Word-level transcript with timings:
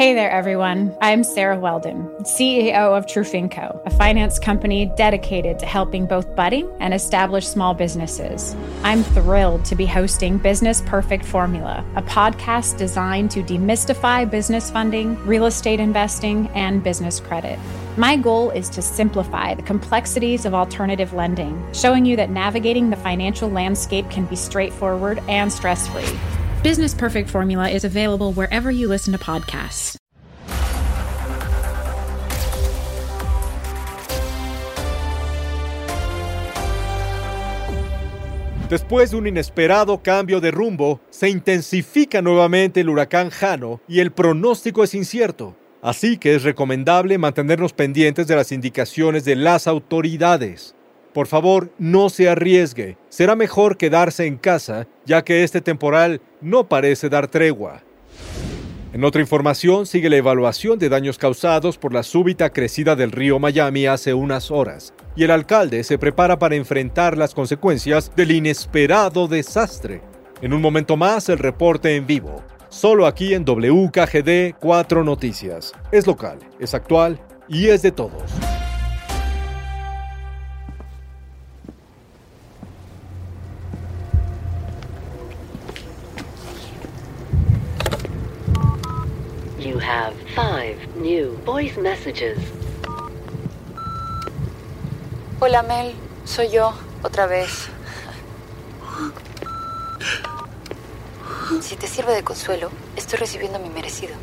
Hey 0.00 0.14
there, 0.14 0.30
everyone. 0.30 0.96
I'm 1.02 1.22
Sarah 1.22 1.60
Weldon, 1.60 2.08
CEO 2.22 2.96
of 2.96 3.04
Trufinco, 3.04 3.84
a 3.84 3.90
finance 3.90 4.38
company 4.38 4.90
dedicated 4.96 5.58
to 5.58 5.66
helping 5.66 6.06
both 6.06 6.34
budding 6.34 6.72
and 6.80 6.94
established 6.94 7.52
small 7.52 7.74
businesses. 7.74 8.56
I'm 8.82 9.02
thrilled 9.02 9.66
to 9.66 9.74
be 9.74 9.84
hosting 9.84 10.38
Business 10.38 10.82
Perfect 10.86 11.26
Formula, 11.26 11.84
a 11.96 12.02
podcast 12.02 12.78
designed 12.78 13.30
to 13.32 13.42
demystify 13.42 14.30
business 14.30 14.70
funding, 14.70 15.16
real 15.26 15.44
estate 15.44 15.80
investing, 15.80 16.48
and 16.54 16.82
business 16.82 17.20
credit. 17.20 17.58
My 17.98 18.16
goal 18.16 18.48
is 18.52 18.70
to 18.70 18.80
simplify 18.80 19.52
the 19.52 19.62
complexities 19.64 20.46
of 20.46 20.54
alternative 20.54 21.12
lending, 21.12 21.62
showing 21.74 22.06
you 22.06 22.16
that 22.16 22.30
navigating 22.30 22.88
the 22.88 22.96
financial 22.96 23.50
landscape 23.50 24.08
can 24.08 24.24
be 24.24 24.36
straightforward 24.36 25.20
and 25.28 25.52
stress 25.52 25.88
free. 25.88 26.39
Business 26.62 26.94
Perfect 26.94 27.30
Formula 27.30 27.70
is 27.70 27.86
available 27.86 28.34
wherever 28.34 28.70
you 28.70 28.86
listen 28.86 29.12
to 29.12 29.18
podcasts. 29.18 29.96
Después 38.68 39.10
de 39.10 39.16
un 39.16 39.26
inesperado 39.26 40.02
cambio 40.02 40.38
de 40.40 40.50
rumbo, 40.50 41.00
se 41.08 41.30
intensifica 41.30 42.20
nuevamente 42.20 42.80
el 42.80 42.90
huracán 42.90 43.30
Jano 43.30 43.80
y 43.88 44.00
el 44.00 44.12
pronóstico 44.12 44.84
es 44.84 44.94
incierto. 44.94 45.56
Así 45.80 46.18
que 46.18 46.34
es 46.34 46.42
recomendable 46.42 47.16
mantenernos 47.16 47.72
pendientes 47.72 48.26
de 48.26 48.36
las 48.36 48.52
indicaciones 48.52 49.24
de 49.24 49.34
las 49.34 49.66
autoridades. 49.66 50.76
Por 51.12 51.26
favor, 51.26 51.70
no 51.78 52.08
se 52.08 52.28
arriesgue. 52.28 52.96
Será 53.08 53.34
mejor 53.34 53.76
quedarse 53.76 54.26
en 54.26 54.36
casa, 54.36 54.86
ya 55.04 55.22
que 55.22 55.42
este 55.42 55.60
temporal 55.60 56.20
no 56.40 56.68
parece 56.68 57.08
dar 57.08 57.28
tregua. 57.28 57.82
En 58.92 59.04
otra 59.04 59.20
información, 59.20 59.86
sigue 59.86 60.10
la 60.10 60.16
evaluación 60.16 60.78
de 60.78 60.88
daños 60.88 61.16
causados 61.16 61.78
por 61.78 61.92
la 61.92 62.02
súbita 62.02 62.50
crecida 62.50 62.96
del 62.96 63.12
río 63.12 63.38
Miami 63.38 63.86
hace 63.86 64.14
unas 64.14 64.50
horas, 64.50 64.94
y 65.14 65.22
el 65.22 65.30
alcalde 65.30 65.84
se 65.84 65.96
prepara 65.96 66.38
para 66.38 66.56
enfrentar 66.56 67.16
las 67.16 67.32
consecuencias 67.32 68.10
del 68.16 68.32
inesperado 68.32 69.28
desastre. 69.28 70.02
En 70.42 70.52
un 70.52 70.60
momento 70.60 70.96
más, 70.96 71.28
el 71.28 71.38
reporte 71.38 71.94
en 71.94 72.06
vivo. 72.06 72.42
Solo 72.68 73.06
aquí 73.06 73.34
en 73.34 73.44
WKGD 73.44 74.56
4 74.60 75.04
Noticias. 75.04 75.72
Es 75.92 76.06
local, 76.06 76.38
es 76.58 76.74
actual 76.74 77.20
y 77.48 77.66
es 77.68 77.82
de 77.82 77.92
todos. 77.92 78.22
Have 89.90 90.14
five 90.36 90.78
new 90.96 91.36
voice 91.44 91.76
messages. 91.76 92.38
Hola 95.40 95.62
Mel, 95.64 95.94
soy 96.24 96.48
yo, 96.50 96.72
otra 97.02 97.26
vez. 97.26 97.68
Si 101.60 101.74
te 101.74 101.88
sirve 101.88 102.12
de 102.14 102.22
consuelo, 102.22 102.70
estoy 102.94 103.18
recibiendo 103.18 103.58
mi 103.58 103.68
merecido. 103.68 104.14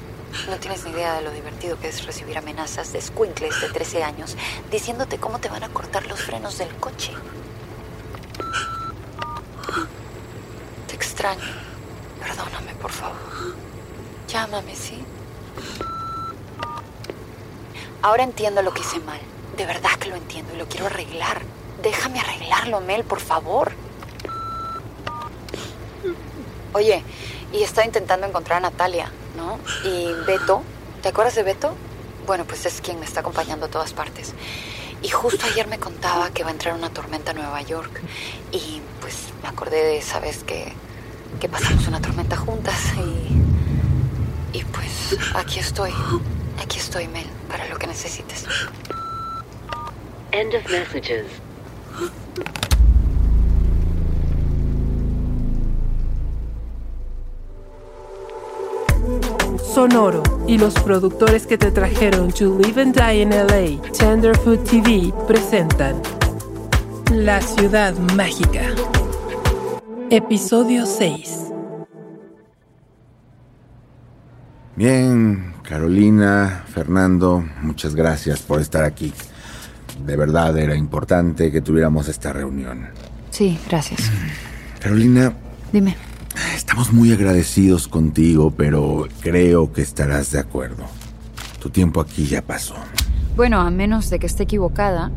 No 0.50 0.56
tienes 0.58 0.86
ni 0.86 0.92
idea 0.92 1.16
de 1.16 1.24
lo 1.24 1.32
divertido 1.32 1.78
que 1.80 1.90
es 1.90 2.06
recibir 2.06 2.38
amenazas 2.38 2.94
de 2.94 3.02
squinkles 3.02 3.60
de 3.60 3.68
13 3.68 4.04
años 4.04 4.38
diciéndote 4.72 5.18
cómo 5.18 5.40
te 5.40 5.50
van 5.50 5.64
a 5.64 5.70
cortar 5.70 6.08
los 6.08 6.22
frenos 6.22 6.58
del 6.60 6.74
coche. 6.78 7.12
Te 10.88 10.96
extraño. 10.96 11.52
Perdóname, 12.22 12.74
por 12.76 12.92
favor. 12.92 13.18
Llámame, 14.30 14.74
¿sí? 14.76 15.04
Ahora 18.02 18.24
entiendo 18.24 18.62
lo 18.62 18.74
que 18.74 18.82
hice 18.82 19.00
mal. 19.00 19.20
De 19.58 19.66
verdad 19.66 19.92
que 20.00 20.10
lo 20.10 20.16
entiendo 20.16 20.54
y 20.54 20.58
lo 20.58 20.68
quiero 20.68 20.86
arreglar. 20.86 21.42
Déjame 21.82 22.20
arreglarlo, 22.20 22.80
Mel, 22.82 23.04
por 23.04 23.20
favor. 23.20 23.72
Oye, 26.74 27.04
y 27.52 27.64
estaba 27.64 27.86
intentando 27.86 28.28
encontrar 28.28 28.58
a 28.58 28.70
Natalia, 28.70 29.12
¿no? 29.36 29.60
Y 29.84 30.14
Beto, 30.26 30.64
¿te 31.02 31.10
acuerdas 31.10 31.36
de 31.36 31.44
Beto? 31.44 31.74
Bueno, 32.26 32.46
pues 32.46 32.66
es 32.66 32.82
quien 32.82 33.00
me 33.00 33.06
está 33.06 33.22
acompañando 33.22 33.66
a 33.66 33.70
todas 33.70 33.94
partes. 33.94 34.34
Y 35.02 35.10
justo 35.10 35.46
ayer 35.46 35.68
me 35.68 35.80
contaba 35.80 36.30
que 36.32 36.44
va 36.44 36.50
a 36.50 36.54
entrar 36.54 36.76
una 36.76 36.90
tormenta 36.90 37.32
a 37.32 37.34
Nueva 37.34 37.62
York. 37.62 38.02
Y 38.52 38.82
pues 39.02 39.16
me 39.42 39.50
acordé 39.50 39.84
de 39.84 39.98
esa 39.98 40.20
vez 40.20 40.44
que, 40.44 40.74
que 41.40 41.50
pasamos 41.50 41.88
una 41.88 42.02
tormenta 42.02 42.36
juntas. 42.36 42.78
Y, 42.98 43.47
y 44.54 44.64
pues 44.64 45.18
aquí 45.36 45.60
estoy. 45.60 45.92
Aquí 46.62 46.80
estoy, 46.80 47.08
Mel, 47.08 47.28
para 47.50 47.68
lo 47.68 47.78
que 47.78 47.88
necesites. 47.88 48.46
End 50.32 50.54
of 50.56 50.70
messages. 50.70 51.26
Sonoro 59.74 60.24
y 60.48 60.58
los 60.58 60.74
productores 60.74 61.46
que 61.46 61.58
te 61.58 61.72
trajeron 61.72 62.32
To 62.32 62.58
Live 62.58 62.82
and 62.82 62.96
Die 62.96 63.22
in 63.22 63.30
LA, 63.30 63.82
Tenderfoot 63.92 64.64
TV, 64.64 65.14
presentan 65.28 66.02
La 67.12 67.42
Ciudad 67.42 67.94
Mágica. 68.16 68.64
Episodio 70.10 70.86
6. 70.86 71.47
Bien, 74.78 75.56
Carolina, 75.64 76.64
Fernando, 76.68 77.44
muchas 77.64 77.96
gracias 77.96 78.44
por 78.44 78.62
estar 78.62 78.84
aquí. 78.84 79.12
De 80.06 80.16
verdad 80.16 80.56
era 80.56 80.76
importante 80.76 81.52
que 81.52 81.62
tuviéramos 81.62 82.08
esta 82.08 82.32
reunión. 82.32 82.90
Sí, 83.32 83.58
gracias. 83.68 84.12
Carolina, 84.80 85.34
Dime. 85.74 85.96
estamos 86.56 86.94
muy 86.94 87.12
agradecidos 87.12 87.88
contigo, 87.88 88.54
pero 88.56 89.08
creo 89.20 89.74
que 89.74 89.82
estarás 89.82 90.32
de 90.32 90.40
acuerdo. 90.40 90.86
Tu 91.60 91.72
tiempo 91.72 92.00
aquí 92.00 92.28
ya 92.28 92.44
pasó. 92.44 92.76
Bueno, 93.36 93.60
a 93.62 93.72
menos 93.72 94.12
de 94.12 94.20
que 94.20 94.28
esté 94.28 94.44
equivocada, 94.44 95.12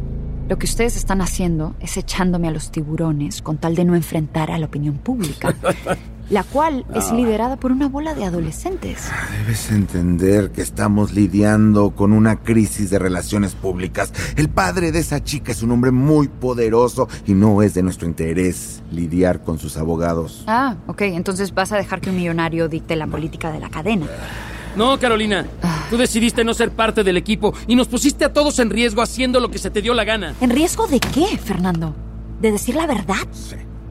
lo 0.48 0.58
que 0.58 0.64
ustedes 0.64 0.96
están 0.96 1.20
haciendo 1.20 1.76
es 1.80 1.98
echándome 1.98 2.48
a 2.48 2.50
los 2.50 2.72
tiburones 2.72 3.42
con 3.42 3.58
tal 3.58 3.74
de 3.74 3.84
no 3.84 3.94
enfrentar 3.94 4.50
a 4.50 4.58
la 4.58 4.66
opinión 4.66 4.96
pública, 4.96 5.54
la 6.30 6.44
cual 6.44 6.86
es 6.94 7.12
liderada 7.12 7.56
por 7.56 7.72
una 7.72 7.88
bola 7.88 8.14
de 8.14 8.24
adolescentes. 8.24 9.10
Debes 9.40 9.70
entender 9.70 10.52
que 10.52 10.62
estamos 10.62 11.12
lidiando 11.12 11.90
con 11.90 12.12
una 12.12 12.36
crisis 12.36 12.88
de 12.90 12.98
relaciones 12.98 13.54
públicas. 13.54 14.12
El 14.36 14.48
padre 14.48 14.92
de 14.92 15.00
esa 15.00 15.22
chica 15.22 15.52
es 15.52 15.62
un 15.62 15.72
hombre 15.72 15.90
muy 15.90 16.28
poderoso 16.28 17.08
y 17.26 17.34
no 17.34 17.62
es 17.62 17.74
de 17.74 17.82
nuestro 17.82 18.06
interés 18.06 18.82
lidiar 18.92 19.42
con 19.42 19.58
sus 19.58 19.76
abogados. 19.76 20.44
Ah, 20.46 20.76
ok, 20.86 21.02
entonces 21.02 21.52
vas 21.52 21.72
a 21.72 21.76
dejar 21.76 22.00
que 22.00 22.10
un 22.10 22.16
millonario 22.16 22.68
dicte 22.68 22.94
la 22.94 23.08
política 23.08 23.50
de 23.50 23.58
la 23.58 23.68
cadena. 23.68 24.06
No, 24.76 24.98
Carolina. 25.00 25.46
Tú 25.90 25.96
decidiste 25.96 26.44
no 26.44 26.54
ser 26.54 26.70
parte 26.70 27.02
del 27.02 27.16
equipo 27.16 27.52
y 27.66 27.74
nos 27.74 27.88
pusiste 27.88 28.24
a 28.24 28.32
todos 28.32 28.60
en 28.60 28.70
riesgo 28.70 29.02
haciendo 29.02 29.40
lo 29.40 29.50
que 29.50 29.58
se 29.58 29.70
te 29.70 29.82
dio 29.82 29.94
la 29.94 30.04
gana. 30.04 30.34
¿En 30.40 30.50
riesgo 30.50 30.86
de 30.86 31.00
qué, 31.00 31.36
Fernando? 31.38 31.94
¿De 32.40 32.52
decir 32.52 32.76
la 32.76 32.86
verdad? 32.86 33.26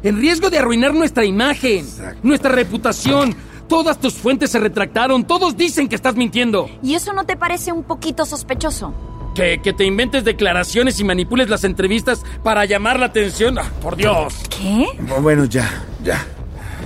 En 0.03 0.17
riesgo 0.19 0.49
de 0.49 0.57
arruinar 0.59 0.93
nuestra 0.93 1.25
imagen, 1.25 1.79
Exacto. 1.79 2.19
nuestra 2.23 2.51
reputación. 2.51 3.35
Todas 3.67 3.99
tus 3.99 4.13
fuentes 4.15 4.49
se 4.49 4.59
retractaron. 4.59 5.25
Todos 5.25 5.55
dicen 5.57 5.87
que 5.87 5.95
estás 5.95 6.15
mintiendo. 6.15 6.69
¿Y 6.81 6.95
eso 6.95 7.13
no 7.13 7.25
te 7.25 7.35
parece 7.37 7.71
un 7.71 7.83
poquito 7.83 8.25
sospechoso? 8.25 8.93
Que, 9.35 9.61
que 9.61 9.73
te 9.73 9.85
inventes 9.85 10.23
declaraciones 10.23 10.99
y 10.99 11.03
manipules 11.03 11.49
las 11.49 11.63
entrevistas 11.63 12.23
para 12.43 12.65
llamar 12.65 12.99
la 12.99 13.05
atención. 13.07 13.59
Ah, 13.59 13.71
por 13.81 13.95
Dios. 13.95 14.33
¿Qué? 14.49 14.87
Bueno, 15.21 15.45
ya, 15.45 15.83
ya. 16.03 16.25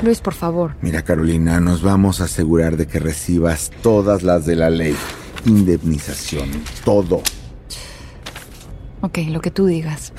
Luis, 0.01 0.19
por 0.19 0.33
favor. 0.33 0.75
Mira, 0.81 1.03
Carolina, 1.03 1.61
nos 1.61 1.81
vamos 1.81 2.19
a 2.19 2.25
asegurar 2.25 2.75
de 2.75 2.87
que 2.87 2.99
recibas 2.99 3.71
todas 3.81 4.23
las 4.23 4.45
de 4.45 4.55
la 4.57 4.69
ley. 4.69 4.95
Indemnización, 5.45 6.49
todo. 6.83 7.21
Ok, 9.01 9.19
lo 9.29 9.39
que 9.39 9.51
tú 9.51 9.65
digas. 9.67 10.11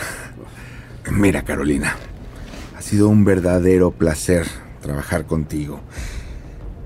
Mira, 1.11 1.43
Carolina, 1.43 1.97
sido 2.85 3.09
un 3.09 3.25
verdadero 3.25 3.93
placer 3.93 4.47
trabajar 4.83 5.25
contigo. 5.25 5.81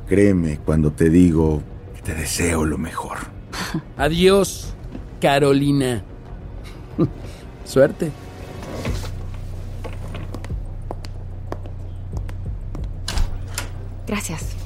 Créeme 0.06 0.58
cuando 0.64 0.92
te 0.92 1.10
digo 1.10 1.60
que 1.96 2.02
te 2.02 2.14
deseo 2.14 2.64
lo 2.64 2.78
mejor. 2.78 3.18
Adiós, 3.96 4.74
Carolina. 5.20 6.04
Suerte. 7.64 8.12
Gracias. 14.06 14.57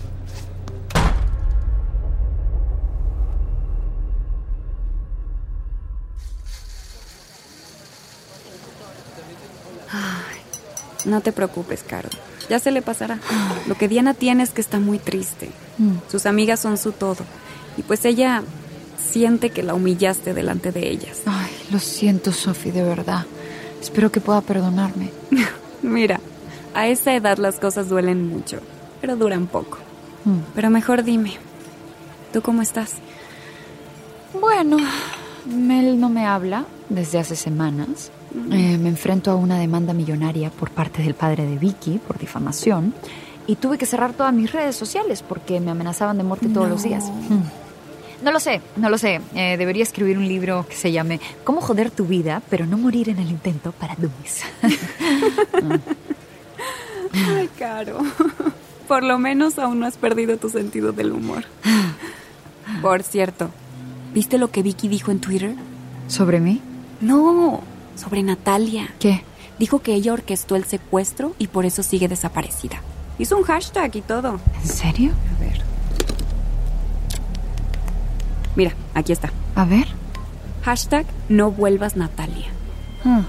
No 11.04 11.20
te 11.20 11.32
preocupes, 11.32 11.82
Caro. 11.82 12.08
Ya 12.49 12.58
se 12.58 12.70
le 12.70 12.82
pasará. 12.82 13.19
Lo 13.66 13.76
que 13.76 13.88
Diana 13.88 14.14
tiene 14.14 14.43
es 14.43 14.50
que 14.50 14.60
está 14.60 14.78
muy 14.78 14.99
triste. 14.99 15.50
Sus 16.10 16.26
amigas 16.26 16.60
son 16.60 16.76
su 16.76 16.93
todo. 16.93 17.25
Y 17.76 17.82
pues 17.82 18.04
ella 18.04 18.43
siente 19.02 19.50
que 19.50 19.62
la 19.62 19.75
humillaste 19.75 20.34
delante 20.34 20.72
de 20.72 20.88
ellas. 20.88 21.22
Ay, 21.26 21.50
lo 21.70 21.78
siento, 21.78 22.32
Sophie, 22.32 22.72
de 22.72 22.82
verdad. 22.82 23.26
Espero 23.81 24.12
que 24.12 24.20
pueda 24.20 24.40
perdonarme. 24.40 25.10
Mira, 25.82 26.20
a 26.75 26.87
esa 26.87 27.14
edad 27.14 27.38
las 27.38 27.58
cosas 27.58 27.88
duelen 27.88 28.28
mucho, 28.28 28.60
pero 29.00 29.16
duran 29.16 29.46
poco. 29.46 29.78
Mm. 30.25 30.38
Pero 30.54 30.70
mejor 30.70 31.02
dime, 31.02 31.34
¿tú 32.32 32.43
cómo 32.43 32.62
estás? 32.62 32.94
Bueno, 34.40 34.76
Mel 35.46 36.00
no 36.00 36.08
me 36.08 36.26
habla 36.26 36.64
desde 36.88 37.19
hace 37.19 37.37
semanas. 37.37 38.10
Eh, 38.50 38.79
me 38.79 38.88
enfrento 38.88 39.31
a 39.31 39.34
una 39.34 39.58
demanda 39.58 39.93
millonaria 39.93 40.50
por 40.50 40.70
parte 40.70 41.02
del 41.02 41.14
padre 41.14 41.44
de 41.46 41.58
Vicky 41.58 41.99
por 41.99 42.19
difamación 42.19 42.94
y 43.46 43.56
tuve 43.56 43.76
que 43.76 43.87
cerrar 43.87 44.12
todas 44.12 44.32
mis 44.32 44.52
redes 44.52 44.76
sociales 44.76 45.23
porque 45.23 45.61
me 45.61 45.70
amenazaban 45.70 46.17
de 46.17 46.25
muerte 46.25 46.49
todos 46.49 46.69
los 46.69 46.82
días. 46.82 47.11
No 48.23 48.31
lo 48.31 48.40
sé, 48.40 48.61
no 48.76 48.88
lo 48.88 48.99
sé. 48.99 49.20
Eh, 49.34 49.56
debería 49.56 49.82
escribir 49.82 50.17
un 50.17 50.29
libro 50.29 50.64
que 50.69 50.76
se 50.76 50.93
llame 50.93 51.20
Cómo 51.44 51.61
joder 51.61 51.90
tu 51.90 52.06
vida, 52.06 52.40
pero 52.49 52.67
no 52.67 52.79
morir 52.79 53.08
en 53.08 53.19
el 53.19 53.29
intento 53.29 53.73
para 53.73 53.96
dummies. 53.96 54.43
Ay, 57.12 57.49
Caro. 57.58 57.99
Por 58.87 59.02
lo 59.02 59.19
menos 59.19 59.58
aún 59.58 59.81
no 59.81 59.87
has 59.87 59.96
perdido 59.96 60.37
tu 60.37 60.49
sentido 60.49 60.93
del 60.93 61.12
humor. 61.12 61.44
Por 62.81 63.02
cierto, 63.02 63.50
¿viste 64.14 64.38
lo 64.38 64.50
que 64.50 64.62
Vicky 64.62 64.88
dijo 64.88 65.11
en 65.11 65.20
Twitter? 65.20 65.55
¿Sobre 66.06 66.40
mí? 66.40 66.61
No, 67.00 67.61
sobre 67.96 68.22
Natalia. 68.22 68.94
¿Qué? 68.98 69.24
Dijo 69.58 69.80
que 69.80 69.94
ella 69.94 70.12
orquestó 70.12 70.56
el 70.56 70.64
secuestro 70.64 71.34
y 71.38 71.48
por 71.48 71.66
eso 71.66 71.82
sigue 71.82 72.08
desaparecida. 72.08 72.80
Hizo 73.18 73.36
un 73.36 73.44
hashtag 73.44 73.94
y 73.96 74.02
todo. 74.02 74.40
¿En 74.60 74.68
serio? 74.68 75.12
A 75.36 75.40
ver. 75.40 75.62
Mira, 78.56 78.72
aquí 78.94 79.12
está. 79.12 79.30
A 79.54 79.64
ver. 79.64 79.86
Hashtag 80.62 81.06
no 81.28 81.50
vuelvas 81.50 81.96
Natalia. 81.96 82.48
Ah. 83.04 83.22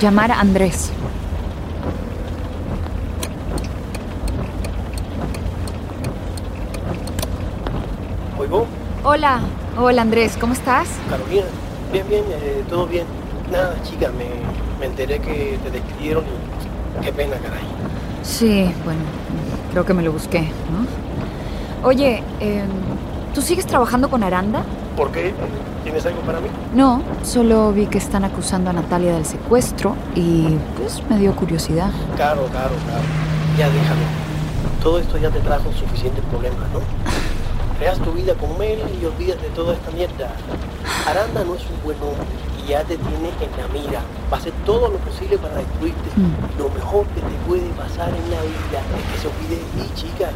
Llamar 0.00 0.30
a 0.30 0.40
Andrés. 0.40 0.92
Hola, 9.10 9.40
hola 9.78 10.02
Andrés, 10.02 10.36
¿cómo 10.38 10.52
estás? 10.52 10.86
Carolina, 11.08 11.46
bien, 11.90 12.06
bien, 12.10 12.24
eh, 12.28 12.62
todo 12.68 12.86
bien. 12.86 13.06
Nada, 13.50 13.74
chica, 13.82 14.10
me, 14.10 14.26
me 14.78 14.84
enteré 14.84 15.18
que 15.18 15.58
te 15.64 15.70
despidieron 15.70 16.24
y 16.26 17.04
qué 17.06 17.10
pena, 17.14 17.36
caray. 17.38 17.64
Sí, 18.22 18.70
bueno, 18.84 19.00
creo 19.72 19.86
que 19.86 19.94
me 19.94 20.02
lo 20.02 20.12
busqué, 20.12 20.40
¿no? 20.42 21.88
Oye, 21.88 22.22
eh, 22.40 22.64
¿tú 23.34 23.40
sigues 23.40 23.66
trabajando 23.66 24.10
con 24.10 24.22
Aranda? 24.22 24.62
¿Por 24.94 25.10
qué? 25.10 25.32
¿Tienes 25.84 26.04
algo 26.04 26.20
para 26.20 26.40
mí? 26.40 26.48
No, 26.74 27.00
solo 27.22 27.72
vi 27.72 27.86
que 27.86 27.96
están 27.96 28.24
acusando 28.24 28.68
a 28.68 28.74
Natalia 28.74 29.14
del 29.14 29.24
secuestro 29.24 29.96
y 30.14 30.48
pues 30.76 31.02
me 31.08 31.16
dio 31.18 31.34
curiosidad. 31.34 31.90
Claro, 32.14 32.44
claro, 32.48 32.74
claro. 32.84 33.04
Ya 33.56 33.70
déjame. 33.70 34.02
Todo 34.82 34.98
esto 34.98 35.16
ya 35.16 35.30
te 35.30 35.40
trajo 35.40 35.72
suficientes 35.72 36.22
problemas, 36.26 36.68
¿no? 36.74 36.80
Creas 37.78 37.98
tu 38.00 38.10
vida 38.10 38.34
con 38.34 38.58
Mel 38.58 38.80
y 39.00 39.04
olvidas 39.04 39.40
de 39.40 39.48
toda 39.50 39.74
esta 39.74 39.90
mierda. 39.92 40.32
Aranda 41.06 41.44
no 41.44 41.54
es 41.54 41.62
un 41.70 41.80
buen 41.84 41.96
hombre 42.02 42.26
y 42.60 42.70
ya 42.70 42.82
te 42.82 42.96
tiene 42.96 43.28
en 43.28 43.56
la 43.56 43.68
mira. 43.72 44.02
Va 44.32 44.36
a 44.36 44.40
hacer 44.40 44.52
todo 44.66 44.88
lo 44.88 44.98
posible 44.98 45.38
para 45.38 45.54
destruirte. 45.54 46.10
Mm. 46.16 46.58
Lo 46.58 46.68
mejor 46.70 47.06
que 47.06 47.20
te 47.20 47.36
puede 47.46 47.68
pasar 47.78 48.08
en 48.08 48.30
la 48.30 48.42
vida 48.42 48.82
es 48.98 49.12
que 49.12 49.20
se 49.20 49.28
olvide 49.28 49.56
de 49.56 49.84
ti, 49.84 49.94
chica. 49.94 50.30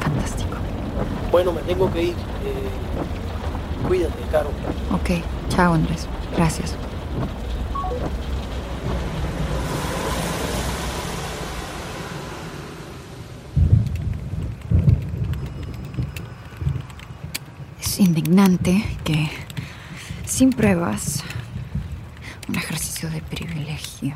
Fantástico. 0.00 0.56
Bueno, 1.32 1.52
me 1.52 1.62
tengo 1.62 1.92
que 1.92 2.02
ir. 2.04 2.14
Eh, 2.14 3.86
cuídate, 3.88 4.22
Caro. 4.30 4.50
Ok, 4.92 5.22
chao 5.48 5.74
Andrés. 5.74 6.06
Gracias. 6.36 6.76
Es 17.96 18.00
indignante 18.00 18.84
que, 19.04 19.30
sin 20.26 20.50
pruebas, 20.50 21.24
un 22.46 22.54
ejercicio 22.54 23.08
de 23.08 23.22
privilegio, 23.22 24.14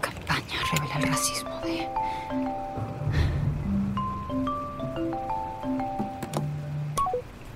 campaña 0.00 0.60
revela 0.72 0.94
el 0.94 1.08
racismo 1.08 1.60
de... 1.64 1.88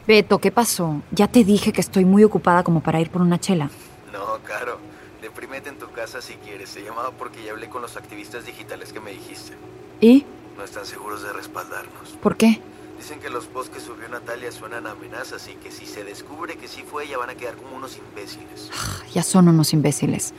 Beto, 0.09 0.41
¿qué 0.41 0.51
pasó? 0.51 1.03
Ya 1.13 1.29
te 1.29 1.45
dije 1.45 1.73
que 1.73 1.81
estoy 1.81 2.05
muy 2.05 2.25
ocupada 2.25 2.65
como 2.65 2.81
para 2.81 3.01
ir 3.01 3.11
por 3.11 3.23
una 3.23 3.39
chela. 3.39 3.71
No, 4.13 4.43
Caro. 4.43 4.81
Deprímete 5.23 5.69
en 5.69 5.79
tu 5.79 5.89
casa 5.93 6.21
si 6.21 6.35
quieres. 6.35 6.75
Te 6.75 6.83
llamaba 6.83 7.13
porque 7.13 7.45
ya 7.45 7.53
hablé 7.53 7.69
con 7.69 7.81
los 7.81 7.97
activistas 7.97 8.45
digitales 8.45 8.93
que 8.93 8.99
me 8.99 9.13
dijiste. 9.13 9.53
¿Y? 10.01 10.27
No 10.59 10.65
están 10.65 10.85
seguros 10.85 11.23
de 11.23 11.33
respaldarnos. 11.33 12.09
¿Por 12.21 12.37
qué? 12.37 12.61
Dicen 13.01 13.19
que 13.19 13.31
los 13.31 13.47
posts 13.47 13.75
que 13.75 13.81
subió 13.81 14.07
Natalia 14.11 14.53
suenan 14.53 14.87
a 14.87 14.91
amenazas 14.91 15.49
y 15.49 15.55
que 15.55 15.71
si 15.71 15.87
se 15.87 16.05
descubre 16.05 16.59
que 16.59 16.69
sí 16.69 16.83
fue 16.83 17.07
ella 17.07 17.17
van 17.17 17.31
a 17.31 17.35
quedar 17.35 17.57
como 17.57 17.75
unos 17.75 17.97
imbéciles. 17.97 18.71
Ya 19.15 19.23
son 19.23 19.49
unos 19.49 19.73
imbéciles. 19.73 20.35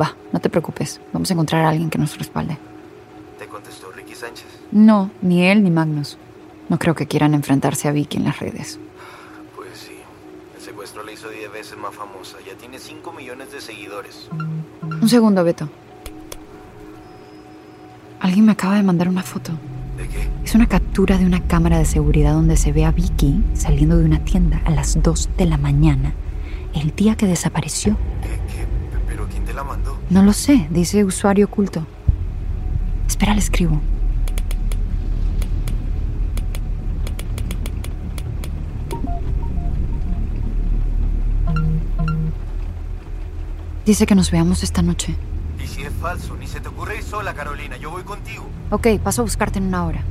Va, 0.00 0.14
no 0.32 0.38
te 0.38 0.48
preocupes. 0.48 1.00
Vamos 1.12 1.28
a 1.30 1.34
encontrar 1.34 1.64
a 1.64 1.70
alguien 1.70 1.90
que 1.90 1.98
nos 1.98 2.16
respalde. 2.16 2.58
¿Te 3.40 3.48
contestó 3.48 3.90
Ricky 3.90 4.14
Sánchez? 4.14 4.46
No, 4.70 5.10
ni 5.20 5.48
él 5.48 5.64
ni 5.64 5.72
Magnus. 5.72 6.16
No 6.68 6.78
creo 6.78 6.94
que 6.94 7.08
quieran 7.08 7.34
enfrentarse 7.34 7.88
a 7.88 7.90
Vicky 7.90 8.18
en 8.18 8.24
las 8.24 8.38
redes. 8.38 8.78
Pues 9.56 9.76
sí. 9.76 9.98
El 10.56 10.62
secuestro 10.62 11.02
la 11.02 11.10
hizo 11.10 11.28
10 11.28 11.50
veces 11.50 11.76
más 11.76 11.92
famosa. 11.92 12.36
Ya 12.46 12.54
tiene 12.56 12.78
5 12.78 13.12
millones 13.12 13.50
de 13.50 13.60
seguidores. 13.60 14.28
Un 14.80 15.08
segundo, 15.08 15.42
Beto. 15.42 15.68
Alguien 18.20 18.46
me 18.46 18.52
acaba 18.52 18.76
de 18.76 18.84
mandar 18.84 19.08
una 19.08 19.24
foto. 19.24 19.50
¿De 19.96 20.08
qué? 20.08 20.28
Es 20.44 20.54
una 20.54 20.66
captura 20.66 21.18
de 21.18 21.26
una 21.26 21.40
cámara 21.46 21.78
de 21.78 21.84
seguridad 21.84 22.32
donde 22.32 22.56
se 22.56 22.72
ve 22.72 22.84
a 22.84 22.90
Vicky 22.90 23.42
saliendo 23.54 23.96
de 23.96 24.04
una 24.04 24.24
tienda 24.24 24.60
a 24.64 24.70
las 24.70 25.00
2 25.02 25.30
de 25.36 25.46
la 25.46 25.56
mañana, 25.56 26.12
el 26.74 26.94
día 26.94 27.16
que 27.16 27.26
desapareció. 27.26 27.96
¿Qué, 28.22 28.28
qué? 28.28 28.66
¿Pero 29.06 29.26
quién 29.28 29.44
te 29.44 29.52
la 29.52 29.64
mandó? 29.64 29.98
No 30.10 30.22
lo 30.22 30.32
sé, 30.32 30.66
dice 30.70 31.04
usuario 31.04 31.46
oculto. 31.46 31.86
Espera, 33.06 33.34
le 33.34 33.40
escribo. 33.40 33.80
Dice 43.86 44.06
que 44.06 44.14
nos 44.14 44.30
veamos 44.30 44.62
esta 44.62 44.80
noche. 44.80 45.14
Es 45.84 45.92
falso, 46.00 46.34
ni 46.36 46.46
se 46.46 46.60
te 46.60 46.68
ocurre 46.68 46.96
ir 46.96 47.02
sola, 47.02 47.34
Carolina. 47.34 47.76
Yo 47.76 47.90
voy 47.90 48.04
contigo. 48.04 48.46
Ok, 48.70 48.86
paso 49.02 49.20
a 49.20 49.24
buscarte 49.24 49.58
en 49.58 49.66
una 49.66 49.84
hora. 49.84 50.02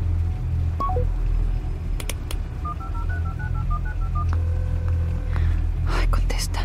Ay, 5.87 6.07
contesta. 6.09 6.59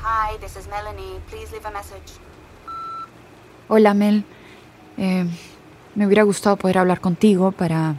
Hi, 0.00 0.38
this 0.40 0.56
is 0.56 0.66
Melanie. 0.68 1.20
Please 1.28 1.52
leave 1.52 1.66
a 1.66 1.70
message. 1.70 2.18
Hola, 3.68 3.92
Mel. 3.92 4.24
Eh, 4.96 5.26
me 5.94 6.06
hubiera 6.06 6.22
gustado 6.22 6.56
poder 6.56 6.78
hablar 6.78 7.02
contigo 7.02 7.52
para, 7.52 7.96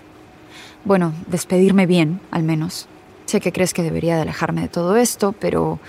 bueno, 0.84 1.14
despedirme 1.28 1.86
bien, 1.86 2.22
al 2.32 2.42
menos. 2.42 2.88
Sé 3.28 3.40
que 3.40 3.54
crees 3.54 3.72
que 3.72 3.84
debería 3.84 4.16
de 4.16 4.24
alejarme 4.24 4.62
de 4.62 4.68
todo 4.68 4.96
esto, 4.96 5.32
pero 5.34 5.80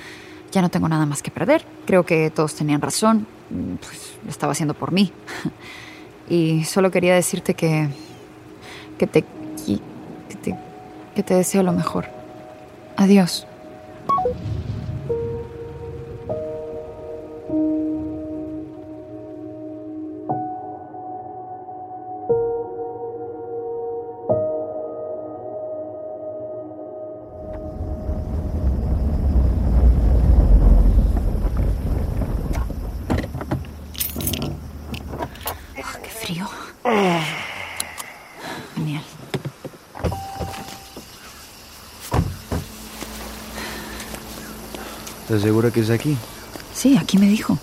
ya 0.57 0.63
no 0.63 0.71
tengo 0.71 0.89
nada 0.89 1.05
más 1.05 1.23
que 1.23 1.31
perder. 1.31 1.67
Creo 1.85 2.07
que 2.07 2.31
todos 2.31 2.55
tenían 2.55 2.81
razón. 2.81 3.27
Pues 3.79 4.15
lo 4.25 4.31
estaba 4.31 4.53
haciendo 4.53 4.75
por 4.75 4.91
mí. 4.91 5.13
Y 6.29 6.65
solo 6.65 6.91
quería 6.91 7.15
decirte 7.15 7.55
que. 7.55 7.89
que 8.99 9.07
te. 9.07 9.23
que 9.23 10.37
te, 10.43 10.57
que 11.15 11.23
te 11.23 11.35
deseo 11.35 11.63
lo 11.63 11.71
mejor. 11.71 12.07
Adiós. 12.97 13.47
¿Estás 45.27 45.43
segura 45.43 45.73
que 45.73 45.81
es 45.81 45.91
aquí? 45.91 46.17
Sí, 46.73 46.97
aquí 46.97 47.19
me 47.19 47.27
dijo. 47.27 47.59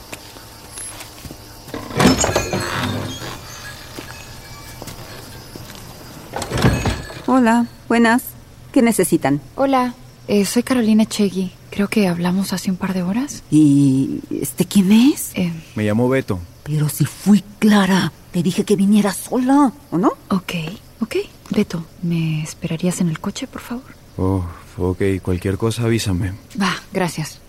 Hola, 7.28 7.66
buenas. 7.88 8.24
¿Qué 8.72 8.82
necesitan? 8.82 9.42
Hola, 9.56 9.94
eh, 10.28 10.46
soy 10.46 10.64
Carolina 10.64 11.06
Chegui. 11.06 11.52
Creo 11.70 11.88
que 11.88 12.08
hablamos 12.08 12.54
hace 12.54 12.70
un 12.72 12.78
par 12.78 12.94
de 12.94 13.04
horas. 13.04 13.44
¿Y 13.50 14.20
este 14.30 14.66
quién 14.66 14.92
es? 14.92 15.32
Eh, 15.36 15.52
Me 15.76 15.84
llamo 15.84 16.10
Beto. 16.10 16.40
Pero 16.64 16.90
si 16.90 17.06
fui 17.06 17.44
clara, 17.60 18.12
te 18.32 18.42
dije 18.44 18.64
que 18.64 18.76
viniera 18.76 19.14
sola, 19.14 19.72
¿o 19.92 19.98
no? 19.98 20.14
ok, 20.30 20.54
ok. 21.02 21.16
Beto, 21.50 21.86
¿me 22.02 22.42
esperarías 22.42 23.02
en 23.02 23.10
el 23.10 23.20
coche, 23.20 23.48
por 23.48 23.62
favor? 23.62 23.84
Oh, 24.18 24.44
ok, 24.78 25.02
cualquier 25.22 25.58
cosa 25.58 25.84
avísame. 25.84 26.34
Va, 26.60 26.74
gracias. 26.94 27.40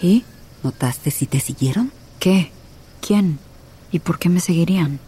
¿Y? 0.00 0.24
¿Notaste 0.62 1.10
si 1.10 1.26
te 1.26 1.40
siguieron? 1.40 1.92
¿Qué? 2.18 2.50
¿Quién? 3.00 3.38
¿Y 3.92 3.98
por 3.98 4.18
qué 4.18 4.28
me 4.28 4.40
seguirían? 4.40 5.00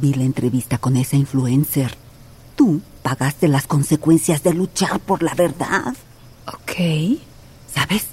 Vi 0.00 0.14
la 0.14 0.24
entrevista 0.24 0.78
con 0.78 0.96
esa 0.96 1.16
influencer. 1.16 1.96
Tú 2.56 2.80
pagaste 3.02 3.48
las 3.48 3.66
consecuencias 3.66 4.42
de 4.42 4.54
luchar 4.54 5.00
por 5.00 5.22
la 5.22 5.34
verdad. 5.34 5.94
Ok. 6.46 7.18
¿Sabes? 7.72 8.06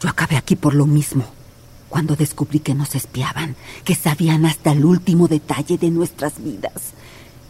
Yo 0.00 0.08
acabé 0.08 0.36
aquí 0.36 0.56
por 0.56 0.74
lo 0.74 0.86
mismo. 0.86 1.24
Cuando 1.88 2.16
descubrí 2.16 2.60
que 2.60 2.74
nos 2.74 2.94
espiaban, 2.94 3.54
que 3.84 3.94
sabían 3.94 4.46
hasta 4.46 4.72
el 4.72 4.84
último 4.84 5.28
detalle 5.28 5.76
de 5.76 5.90
nuestras 5.90 6.42
vidas. 6.42 6.92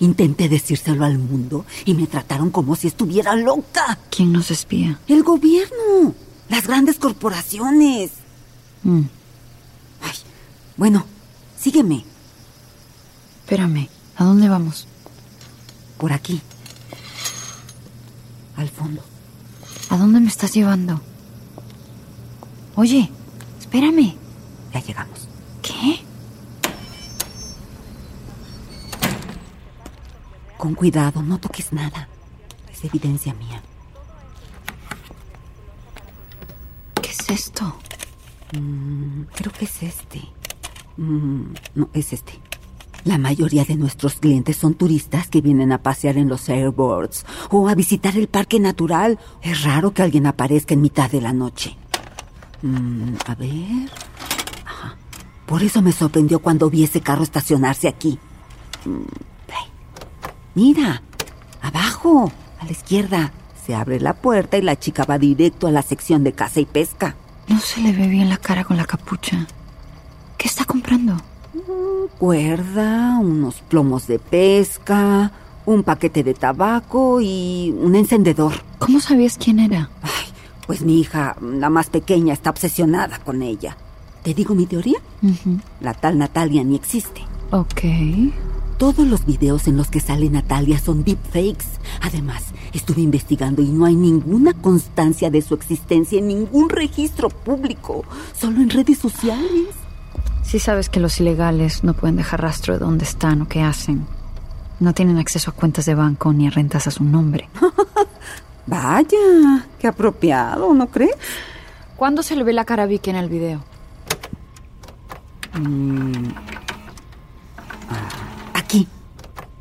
Intenté 0.01 0.49
decírselo 0.49 1.05
al 1.05 1.19
mundo 1.19 1.65
y 1.85 1.95
me 1.95 2.09
trataron 2.09 2.51
como 2.51 2.75
si 2.75 2.89
estuviera 2.89 3.37
loca. 3.37 3.99
¿Quién 4.11 4.33
nos 4.33 4.51
espía? 4.51 4.99
El 5.07 5.23
gobierno. 5.23 6.15
Las 6.53 6.67
grandes 6.67 6.99
corporaciones. 6.99 8.11
Mm, 8.83 9.05
Ay, 10.03 10.13
bueno, 10.77 11.07
sígueme. 11.59 12.05
espérame, 13.41 13.89
¿a 14.17 14.25
dónde 14.25 14.51
vamos? 14.51 14.87
Por 15.97 16.13
aquí. 16.13 16.43
Al 18.59 18.69
fondo. 18.69 19.03
¿A 19.89 19.97
dónde 19.97 20.21
me 20.21 20.29
estás 20.29 20.53
llevando? 20.53 21.01
Oye, 22.77 23.11
espérame. 23.59 24.15
Ya 24.75 24.81
llegamos. 24.81 25.29
¿Qué? 25.63 26.01
Con 30.59 30.75
cuidado, 30.75 31.23
no 31.23 31.39
toques 31.39 31.73
nada. 31.73 32.09
Es 32.71 32.85
evidencia 32.85 33.33
mía. 33.33 33.63
¿Qué 37.03 37.11
es 37.11 37.22
esto? 37.33 37.77
Mm, 38.53 39.23
creo 39.35 39.53
que 39.53 39.65
es 39.65 39.83
este. 39.83 40.21
Mm, 40.97 41.55
no, 41.75 41.89
es 41.93 42.13
este. 42.13 42.39
La 43.05 43.19
mayoría 43.19 43.65
de 43.65 43.75
nuestros 43.75 44.15
clientes 44.15 44.57
son 44.57 44.75
turistas 44.75 45.29
que 45.29 45.41
vienen 45.41 45.73
a 45.73 45.83
pasear 45.83 46.17
en 46.19 46.29
los 46.29 46.49
airboards 46.49 47.27
o 47.51 47.69
a 47.69 47.75
visitar 47.75 48.17
el 48.17 48.29
parque 48.29 48.61
natural. 48.61 49.19
Es 49.43 49.65
raro 49.65 49.93
que 49.93 50.03
alguien 50.03 50.27
aparezca 50.27 50.75
en 50.75 50.83
mitad 50.83 51.11
de 51.11 51.21
la 51.21 51.33
noche. 51.33 51.77
Mm, 52.63 53.15
a 53.27 53.35
ver. 53.35 53.91
Por 55.47 55.63
eso 55.63 55.83
me 55.83 55.93
sorprendió 55.93 56.39
cuando 56.39 56.71
vi 56.71 56.85
ese 56.85 57.01
carro 57.01 57.25
estacionarse 57.25 57.89
aquí. 57.89 58.19
Mira, 60.55 61.03
abajo, 61.61 62.31
a 62.59 62.65
la 62.65 62.71
izquierda. 62.71 63.33
Se 63.67 63.75
abre 63.75 64.01
la 64.01 64.15
puerta 64.15 64.59
y 64.59 64.63
la 64.63 64.79
chica 64.79 65.05
va 65.05 65.19
directo 65.19 65.67
a 65.67 65.71
la 65.71 65.83
sección 65.83 66.25
de 66.25 66.33
caza 66.33 66.61
y 66.61 66.67
pesca. 66.67 67.17
No 67.53 67.61
se 67.61 67.83
le 67.83 67.93
ve 67.93 68.07
bien 68.07 68.31
la 68.31 68.39
cara 68.39 68.65
con 68.65 68.79
la 68.79 68.87
capucha. 68.87 69.47
¿Qué 70.39 70.49
está 70.49 70.65
comprando? 70.65 71.19
Cuerda, 72.19 73.19
unos 73.21 73.57
plomos 73.57 74.07
de 74.07 74.19
pesca, 74.19 75.31
un 75.67 75.83
paquete 75.83 76.23
de 76.23 76.33
tabaco 76.33 77.21
y 77.21 77.75
un 77.79 77.95
encendedor. 77.95 78.55
¿Cómo 78.79 79.01
sabías 79.01 79.37
quién 79.37 79.59
era? 79.59 79.91
Pues 80.67 80.81
mi 80.81 80.99
hija, 80.99 81.37
la 81.43 81.69
más 81.69 81.91
pequeña, 81.91 82.33
está 82.33 82.49
obsesionada 82.49 83.19
con 83.19 83.43
ella. 83.43 83.77
¿Te 84.23 84.33
digo 84.33 84.55
mi 84.55 84.65
teoría? 84.65 84.99
La 85.81 85.93
tal 85.93 86.17
Natalia 86.17 86.65
ni 86.65 86.77
existe. 86.77 87.21
Ok. 87.51 87.83
Todos 88.83 89.07
los 89.07 89.25
videos 89.25 89.69
en 89.69 89.77
los 89.77 89.87
que 89.87 90.01
sale 90.01 90.29
Natalia 90.29 90.77
son 90.77 91.05
deepfakes. 91.05 91.67
Además, 92.01 92.47
estuve 92.73 93.01
investigando 93.01 93.63
y 93.63 93.69
no 93.69 93.85
hay 93.85 93.95
ninguna 93.95 94.55
constancia 94.55 95.31
de 95.31 95.41
su 95.41 95.55
existencia 95.55 96.19
en 96.19 96.27
ningún 96.27 96.69
registro 96.69 97.29
público, 97.29 98.05
solo 98.37 98.61
en 98.61 98.71
redes 98.71 98.99
sociales. 98.99 99.69
Sí 100.43 100.59
sabes 100.59 100.89
que 100.89 100.99
los 100.99 101.21
ilegales 101.21 101.85
no 101.85 101.95
pueden 101.95 102.17
dejar 102.17 102.43
rastro 102.43 102.75
de 102.75 102.81
dónde 102.81 103.05
están 103.05 103.43
o 103.43 103.49
qué 103.49 103.63
hacen. 103.63 104.05
No 104.81 104.93
tienen 104.93 105.19
acceso 105.19 105.53
a 105.53 105.55
cuentas 105.55 105.87
de 105.87 105.95
banco 105.95 106.33
ni 106.33 106.49
a 106.49 106.51
rentas 106.51 106.89
a 106.89 106.91
su 106.91 107.05
nombre. 107.05 107.49
Vaya, 108.67 109.65
qué 109.79 109.87
apropiado, 109.87 110.75
¿no 110.75 110.89
crees? 110.89 111.15
¿Cuándo 111.95 112.25
se 112.25 112.35
le 112.35 112.43
ve 112.43 112.53
la 112.53 112.65
cara 112.65 112.83
a 112.83 112.87
Vicky 112.87 113.11
en 113.11 113.17
el 113.17 113.29
video? 113.29 113.63
Mm. 115.57 116.33
Ah, 117.89 118.32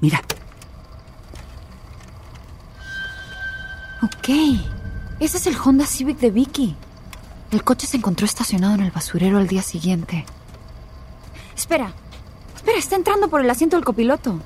mira. 0.01 0.21
Ok. 4.03 4.29
Ese 5.19 5.37
es 5.37 5.47
el 5.47 5.55
Honda 5.55 5.85
Civic 5.85 6.17
de 6.19 6.31
Vicky. 6.31 6.75
El 7.51 7.63
coche 7.63 7.85
se 7.85 7.97
encontró 7.97 8.25
estacionado 8.25 8.75
en 8.75 8.81
el 8.81 8.91
basurero 8.91 9.37
al 9.37 9.47
día 9.47 9.61
siguiente. 9.61 10.25
Espera. 11.55 11.93
Espera, 12.55 12.77
está 12.77 12.95
entrando 12.95 13.29
por 13.29 13.41
el 13.41 13.49
asiento 13.49 13.75
del 13.75 13.85
copiloto. 13.85 14.39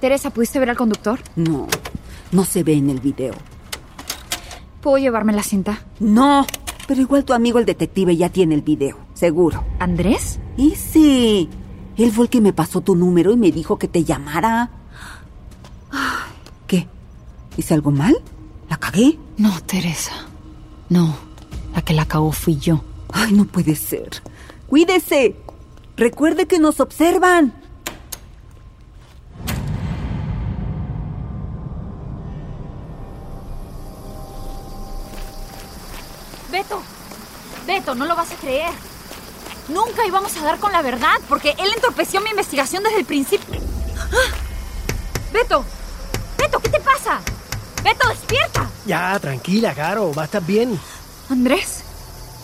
Teresa, 0.00 0.30
¿pudiste 0.30 0.58
ver 0.58 0.70
al 0.70 0.76
conductor? 0.76 1.20
No, 1.36 1.66
no 2.32 2.44
se 2.44 2.62
ve 2.62 2.74
en 2.74 2.90
el 2.90 3.00
video. 3.00 3.34
¿Puedo 4.80 4.98
llevarme 4.98 5.32
la 5.32 5.42
cinta? 5.42 5.80
No, 5.98 6.46
pero 6.86 7.00
igual 7.00 7.24
tu 7.24 7.32
amigo 7.32 7.58
el 7.58 7.64
detective 7.64 8.16
ya 8.16 8.28
tiene 8.28 8.54
el 8.54 8.62
video, 8.62 8.98
seguro. 9.14 9.64
¿Andrés? 9.78 10.38
Y 10.56 10.72
sí, 10.72 11.48
él 11.96 12.12
fue 12.12 12.26
el 12.26 12.30
que 12.30 12.40
me 12.40 12.52
pasó 12.52 12.82
tu 12.82 12.94
número 12.94 13.32
y 13.32 13.36
me 13.36 13.50
dijo 13.50 13.78
que 13.78 13.88
te 13.88 14.04
llamara. 14.04 14.70
¿Qué? 16.66 16.86
¿Hice 17.56 17.74
algo 17.74 17.90
mal? 17.90 18.16
¿La 18.68 18.76
cagué? 18.78 19.18
No, 19.36 19.60
Teresa. 19.62 20.12
No, 20.88 21.16
la 21.74 21.82
que 21.82 21.94
la 21.94 22.06
cagó 22.06 22.32
fui 22.32 22.56
yo. 22.56 22.82
Ay, 23.12 23.32
no 23.32 23.44
puede 23.44 23.76
ser. 23.76 24.22
Cuídese. 24.68 25.36
Recuerde 25.96 26.46
que 26.46 26.58
nos 26.58 26.80
observan. 26.80 27.54
Beto, 36.50 36.82
Beto, 37.66 37.94
no 37.94 38.04
lo 38.06 38.14
vas 38.14 38.30
a 38.30 38.36
creer. 38.36 38.70
Nunca 39.68 40.06
íbamos 40.06 40.36
a 40.36 40.44
dar 40.44 40.58
con 40.58 40.72
la 40.72 40.82
verdad 40.82 41.16
porque 41.28 41.54
él 41.58 41.70
entorpeció 41.74 42.20
mi 42.20 42.30
investigación 42.30 42.82
desde 42.82 43.00
el 43.00 43.04
principio. 43.04 43.60
¡Ah! 44.12 44.34
Beto, 45.32 45.64
Beto, 46.54 46.62
¿qué 46.62 46.68
te 46.70 46.80
pasa? 46.80 47.20
Beto, 47.82 48.08
despierta. 48.08 48.70
Ya, 48.86 49.18
tranquila, 49.18 49.74
Caro, 49.74 50.12
va 50.14 50.22
a 50.22 50.24
estar 50.26 50.44
bien. 50.44 50.78
Andrés, 51.28 51.82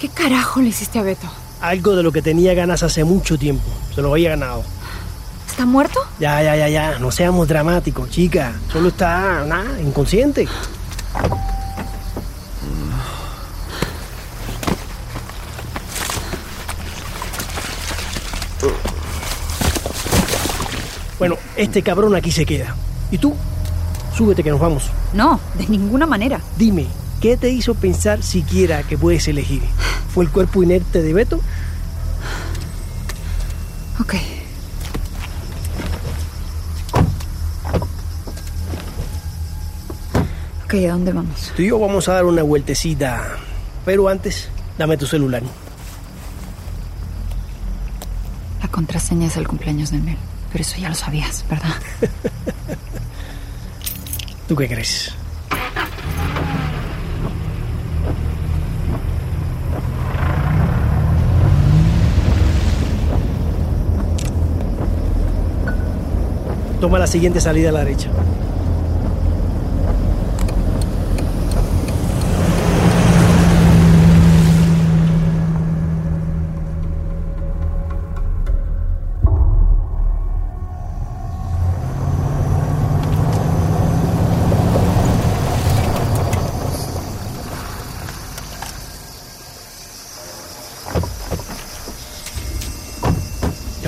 ¿qué 0.00 0.08
carajo 0.08 0.60
le 0.60 0.68
hiciste 0.68 0.98
a 0.98 1.02
Beto? 1.02 1.28
Algo 1.60 1.94
de 1.94 2.02
lo 2.02 2.10
que 2.10 2.20
tenía 2.20 2.54
ganas 2.54 2.82
hace 2.82 3.04
mucho 3.04 3.38
tiempo. 3.38 3.68
Se 3.94 4.02
lo 4.02 4.10
había 4.10 4.30
ganado. 4.30 4.64
¿Está 5.48 5.64
muerto? 5.64 6.00
Ya, 6.18 6.42
ya, 6.42 6.56
ya, 6.56 6.68
ya. 6.68 6.98
No 6.98 7.12
seamos 7.12 7.46
dramáticos, 7.46 8.10
chica. 8.10 8.52
Solo 8.72 8.88
está, 8.88 9.44
nada, 9.46 9.80
inconsciente. 9.80 10.48
Bueno, 21.18 21.36
este 21.54 21.82
cabrón 21.82 22.16
aquí 22.16 22.32
se 22.32 22.46
queda. 22.46 22.74
¿Y 23.12 23.18
tú? 23.18 23.36
Súbete 24.20 24.44
que 24.44 24.50
nos 24.50 24.60
vamos. 24.60 24.90
No, 25.14 25.40
de 25.56 25.66
ninguna 25.68 26.04
manera. 26.04 26.42
Dime, 26.58 26.86
¿qué 27.22 27.38
te 27.38 27.48
hizo 27.48 27.74
pensar 27.74 28.22
siquiera 28.22 28.82
que 28.82 28.98
puedes 28.98 29.26
elegir? 29.28 29.62
¿Fue 30.12 30.22
el 30.26 30.30
cuerpo 30.30 30.62
inerte 30.62 31.00
de 31.00 31.14
Beto? 31.14 31.40
Ok. 33.98 34.16
Ok, 40.66 40.74
¿a 40.74 40.92
dónde 40.92 41.14
vamos? 41.14 41.52
Tú 41.56 41.62
y 41.62 41.68
yo 41.68 41.78
vamos 41.78 42.06
a 42.10 42.12
dar 42.12 42.26
una 42.26 42.42
vueltecita. 42.42 43.38
Pero 43.86 44.06
antes, 44.06 44.50
dame 44.76 44.98
tu 44.98 45.06
celular. 45.06 45.42
La 48.60 48.68
contraseña 48.68 49.28
es 49.28 49.38
el 49.38 49.48
cumpleaños 49.48 49.90
de 49.90 49.96
Mel. 49.96 50.18
Pero 50.52 50.60
eso 50.60 50.76
ya 50.76 50.90
lo 50.90 50.94
sabías, 50.94 51.42
¿verdad? 51.48 51.72
¿Tú 54.50 54.56
qué 54.56 54.66
crees? 54.66 55.14
Toma 66.80 66.98
la 66.98 67.06
siguiente 67.06 67.40
salida 67.40 67.68
a 67.68 67.72
la 67.72 67.84
derecha. 67.84 68.10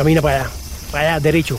Camina 0.02 0.20
para 0.20 0.40
allá, 0.40 0.50
para 0.90 1.08
allá, 1.10 1.20
derecho. 1.20 1.56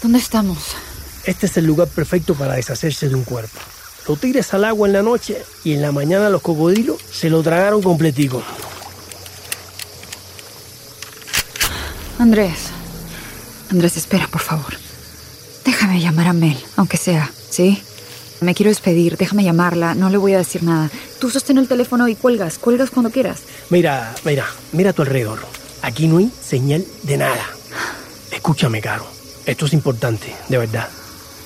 ¿Dónde 0.00 0.20
estamos? 0.20 0.76
Este 1.24 1.46
es 1.46 1.56
el 1.56 1.66
lugar 1.66 1.88
perfecto 1.88 2.36
para 2.36 2.54
deshacerse 2.54 3.08
de 3.08 3.16
un 3.16 3.24
cuerpo. 3.24 3.58
Lo 4.06 4.14
tires 4.14 4.54
al 4.54 4.64
agua 4.64 4.86
en 4.86 4.92
la 4.92 5.02
noche 5.02 5.42
y 5.64 5.72
en 5.72 5.82
la 5.82 5.90
mañana 5.90 6.30
los 6.30 6.40
cocodrilos 6.40 6.98
se 7.10 7.28
lo 7.28 7.42
tragaron 7.42 7.82
completico. 7.82 8.40
Andrés. 12.20 12.68
Andrés, 13.72 13.96
espera, 13.96 14.28
por 14.28 14.42
favor. 14.42 14.76
Déjame 15.64 16.00
llamar 16.00 16.28
a 16.28 16.32
Mel, 16.34 16.56
aunque 16.76 16.98
sea, 16.98 17.32
¿sí? 17.50 17.82
Me 18.40 18.54
quiero 18.54 18.70
despedir, 18.70 19.16
déjame 19.16 19.42
llamarla, 19.42 19.96
no 19.96 20.08
le 20.08 20.18
voy 20.18 20.34
a 20.34 20.38
decir 20.38 20.62
nada. 20.62 20.88
Tú 21.18 21.30
sostén 21.30 21.58
el 21.58 21.66
teléfono 21.66 22.06
y 22.06 22.14
cuelgas, 22.14 22.58
cuelgas 22.58 22.90
cuando 22.90 23.10
quieras. 23.10 23.40
Mira, 23.70 24.14
mira, 24.24 24.46
mira 24.70 24.90
a 24.90 24.92
tu 24.92 25.02
alrededor. 25.02 25.61
Aquí 25.82 26.06
no 26.06 26.18
hay 26.18 26.30
señal 26.40 26.84
de 27.02 27.16
nada. 27.16 27.44
Escúchame, 28.30 28.80
Caro. 28.80 29.06
Esto 29.44 29.66
es 29.66 29.72
importante, 29.72 30.32
de 30.48 30.58
verdad. 30.58 30.88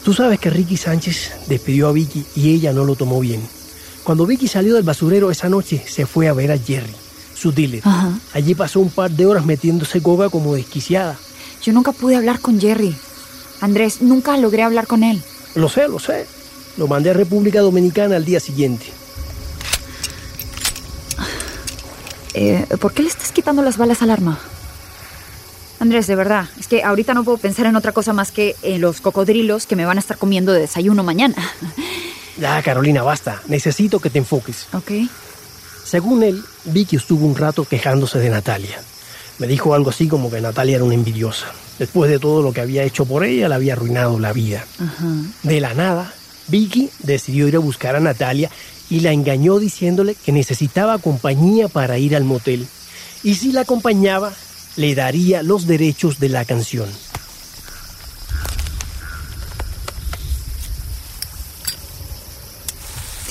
Tú 0.05 0.13
sabes 0.13 0.39
que 0.39 0.51
Ricky 0.51 0.77
Sánchez 0.77 1.33
despidió 1.49 1.89
a 1.89 1.93
Vicky 1.93 2.25
y 2.37 2.55
ella 2.55 2.73
no 2.73 2.85
lo 2.85 2.95
tomó 2.95 3.19
bien. 3.21 3.43
Cuando 4.05 4.27
Vicky 4.27 4.47
salió 4.47 4.75
del 4.75 4.85
basurero 4.85 5.31
esa 5.31 5.49
noche, 5.49 5.83
se 5.89 6.07
fue 6.07 6.29
a 6.29 6.33
ver 6.33 6.53
a 6.53 6.59
Jerry, 6.59 6.95
su 7.35 7.51
dealer. 7.51 7.81
Ajá. 7.83 8.13
Allí 8.35 8.55
pasó 8.55 8.79
un 8.79 8.91
par 8.91 9.11
de 9.11 9.27
horas 9.27 9.45
metiéndose 9.45 10.01
coca 10.01 10.29
como 10.29 10.55
desquiciada. 10.55 11.19
Yo 11.63 11.73
nunca 11.73 11.93
pude 11.93 12.15
hablar 12.15 12.39
con 12.41 12.61
Jerry. 12.61 12.95
Andrés, 13.61 14.03
nunca 14.03 14.37
logré 14.37 14.63
hablar 14.63 14.87
con 14.87 15.03
él. 15.03 15.21
Lo 15.55 15.69
sé, 15.69 15.89
lo 15.89 15.99
sé. 15.99 16.27
Lo 16.77 16.87
mandé 16.87 17.11
a 17.11 17.15
República 17.15 17.61
Dominicana 17.61 18.17
al 18.17 18.25
día 18.25 18.39
siguiente. 18.39 18.87
Eh, 22.39 22.67
¿Por 22.79 22.93
qué 22.93 23.03
le 23.03 23.09
estás 23.09 23.33
quitando 23.33 23.63
las 23.63 23.79
balas 23.79 24.03
al 24.03 24.11
arma? 24.11 24.39
Andrés, 25.81 26.07
de 26.07 26.17
verdad, 26.17 26.47
es 26.61 26.69
que 26.69 26.83
ahorita 26.83 27.15
no 27.15 27.25
puedo 27.25 27.39
pensar 27.39 27.65
en 27.65 27.77
otra 27.77 27.93
cosa 27.93 28.13
más 28.13 28.31
que 28.31 28.55
en 28.63 28.83
los 28.83 29.01
cocodrilos 29.01 29.67
que 29.67 29.75
me 29.75 29.87
van 29.87 29.97
a 29.97 30.01
estar 30.01 30.19
comiendo 30.19 30.53
de 30.53 30.61
desayuno 30.61 31.03
mañana. 31.03 31.37
Ya, 32.39 32.63
Carolina, 32.63 33.03
basta. 33.03 33.41
Necesito 33.49 33.99
que 33.99 34.11
te 34.11 34.19
enfoques. 34.19 34.67
¿Ok? 34.75 34.91
Según 35.87 36.23
él, 36.23 36.45
Vicky 36.67 36.97
estuvo 36.97 37.25
un 37.25 37.35
rato 37.35 37.65
quejándose 37.65 38.19
de 38.19 38.29
Natalia. 38.29 38.79
Me 39.39 39.47
dijo 39.47 39.73
algo 39.73 39.89
así 39.89 40.07
como 40.07 40.31
que 40.31 40.43
Natalia 40.43 40.77
era 40.77 40.85
una 40.85 40.93
envidiosa. 40.93 41.47
Después 41.79 42.11
de 42.11 42.19
todo 42.19 42.43
lo 42.43 42.53
que 42.53 42.61
había 42.61 42.83
hecho 42.83 43.07
por 43.07 43.25
ella, 43.25 43.49
le 43.49 43.55
había 43.55 43.73
arruinado 43.73 44.21
la 44.21 44.35
vida. 44.35 44.67
Ajá. 44.79 45.07
De 45.45 45.61
la 45.63 45.73
nada, 45.73 46.13
Vicky 46.49 46.91
decidió 46.99 47.49
ir 47.49 47.57
a 47.57 47.61
buscar 47.61 47.97
a 47.97 48.01
Natalia 48.01 48.51
y 48.89 49.01
la 49.01 49.13
engañó 49.13 49.59
diciéndole 49.59 50.15
que 50.15 50.33
necesitaba 50.33 50.99
compañía 50.99 51.69
para 51.69 51.99
ir 51.99 52.15
al 52.15 52.25
motel. 52.25 52.67
Y 53.23 53.35
si 53.35 53.53
la 53.53 53.63
acompañaba, 53.63 54.33
le 54.77 54.95
daría 54.95 55.43
los 55.43 55.67
derechos 55.67 56.21
de 56.21 56.29
la 56.29 56.45
canción. 56.45 56.89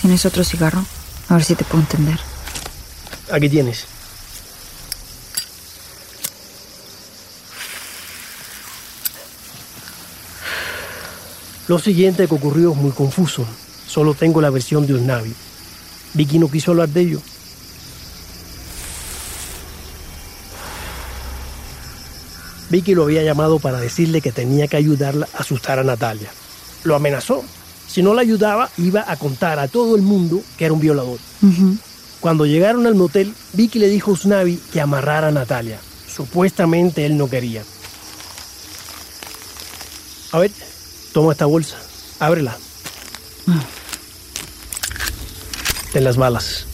¿Tienes 0.02 0.26
otro 0.26 0.44
cigarro? 0.44 0.86
A 1.30 1.36
ver 1.36 1.44
si 1.44 1.56
te 1.56 1.64
puedo 1.64 1.82
entender. 1.82 2.20
Aquí 3.32 3.50
tienes. 3.50 3.86
Lo 11.68 11.80
siguiente 11.80 12.28
que 12.28 12.36
ocurrió 12.36 12.74
es 12.74 12.78
muy 12.78 12.92
confuso. 12.92 13.44
Solo 13.88 14.14
tengo 14.14 14.42
la 14.42 14.52
versión 14.52 14.86
de 14.86 14.94
Usnavi. 14.94 15.34
Vicky 16.16 16.40
no 16.40 16.50
quiso 16.50 16.72
hablar 16.72 16.90
de 16.90 17.02
ello. 17.02 17.22
Vicky 22.70 22.96
lo 22.96 23.04
había 23.04 23.22
llamado 23.22 23.60
para 23.60 23.80
decirle 23.80 24.22
que 24.22 24.32
tenía 24.32 24.68
que 24.68 24.78
ayudarla 24.78 25.28
a 25.34 25.42
asustar 25.42 25.78
a 25.78 25.84
Natalia. 25.84 26.30
Lo 26.84 26.96
amenazó. 26.96 27.44
Si 27.88 28.02
no 28.02 28.14
la 28.14 28.22
ayudaba, 28.22 28.70
iba 28.78 29.06
a 29.08 29.18
contar 29.18 29.60
a 29.60 29.68
todo 29.68 29.96
el 29.96 30.02
mundo 30.02 30.42
que 30.58 30.66
era 30.66 30.74
un 30.74 30.80
violador. 30.80 31.20
Cuando 32.20 32.46
llegaron 32.46 32.88
al 32.88 32.96
motel, 32.96 33.34
Vicky 33.54 33.80
le 33.80 33.88
dijo 33.88 34.12
a 34.12 34.14
Usnavi 34.16 34.60
que 34.74 34.82
amarrara 34.82 35.28
a 35.28 35.32
Natalia. 35.32 35.80
Supuestamente 36.08 37.06
él 37.06 37.18
no 37.18 37.30
quería. 37.30 37.64
A 40.32 40.40
ver, 40.40 40.52
toma 41.14 41.34
esta 41.34 41.46
bolsa. 41.46 41.78
Ábrela. 42.20 42.58
Ten 45.96 46.04
las 46.04 46.18
balas. 46.18 46.66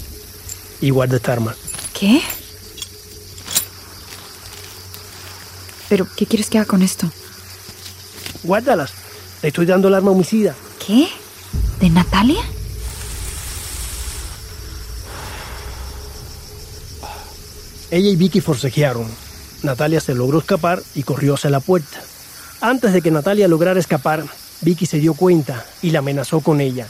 Y 0.81 0.89
guarda 0.89 1.17
esta 1.17 1.33
arma. 1.33 1.55
¿Qué? 1.93 2.23
¿Pero 5.89 6.07
qué 6.17 6.25
quieres 6.25 6.49
que 6.49 6.57
haga 6.57 6.65
con 6.65 6.81
esto? 6.81 7.07
Guárdalas. 8.41 8.93
Le 9.43 9.49
estoy 9.49 9.67
dando 9.67 9.89
el 9.89 9.93
arma 9.93 10.09
homicida. 10.09 10.55
¿Qué? 10.83 11.07
¿De 11.79 11.91
Natalia? 11.91 12.41
Ella 17.91 18.09
y 18.09 18.15
Vicky 18.15 18.41
forcejearon. 18.41 19.05
Natalia 19.61 19.99
se 19.99 20.15
logró 20.15 20.39
escapar 20.39 20.81
y 20.95 21.03
corrió 21.03 21.35
hacia 21.35 21.51
la 21.51 21.59
puerta. 21.59 22.01
Antes 22.59 22.91
de 22.91 23.03
que 23.03 23.11
Natalia 23.11 23.47
lograra 23.47 23.79
escapar, 23.79 24.25
Vicky 24.61 24.87
se 24.87 24.97
dio 24.97 25.13
cuenta 25.13 25.63
y 25.83 25.91
la 25.91 25.99
amenazó 25.99 26.39
con 26.39 26.59
ella. 26.59 26.87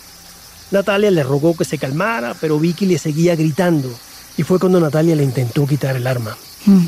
Natalia 0.71 1.11
le 1.11 1.23
rogó 1.23 1.55
que 1.55 1.65
se 1.65 1.77
calmara, 1.77 2.33
pero 2.39 2.59
Vicky 2.59 2.85
le 2.85 2.97
seguía 2.97 3.35
gritando. 3.35 3.93
Y 4.37 4.43
fue 4.43 4.59
cuando 4.59 4.79
Natalia 4.79 5.15
le 5.15 5.23
intentó 5.23 5.67
quitar 5.67 5.95
el 5.95 6.07
arma. 6.07 6.37
Mm. 6.65 6.87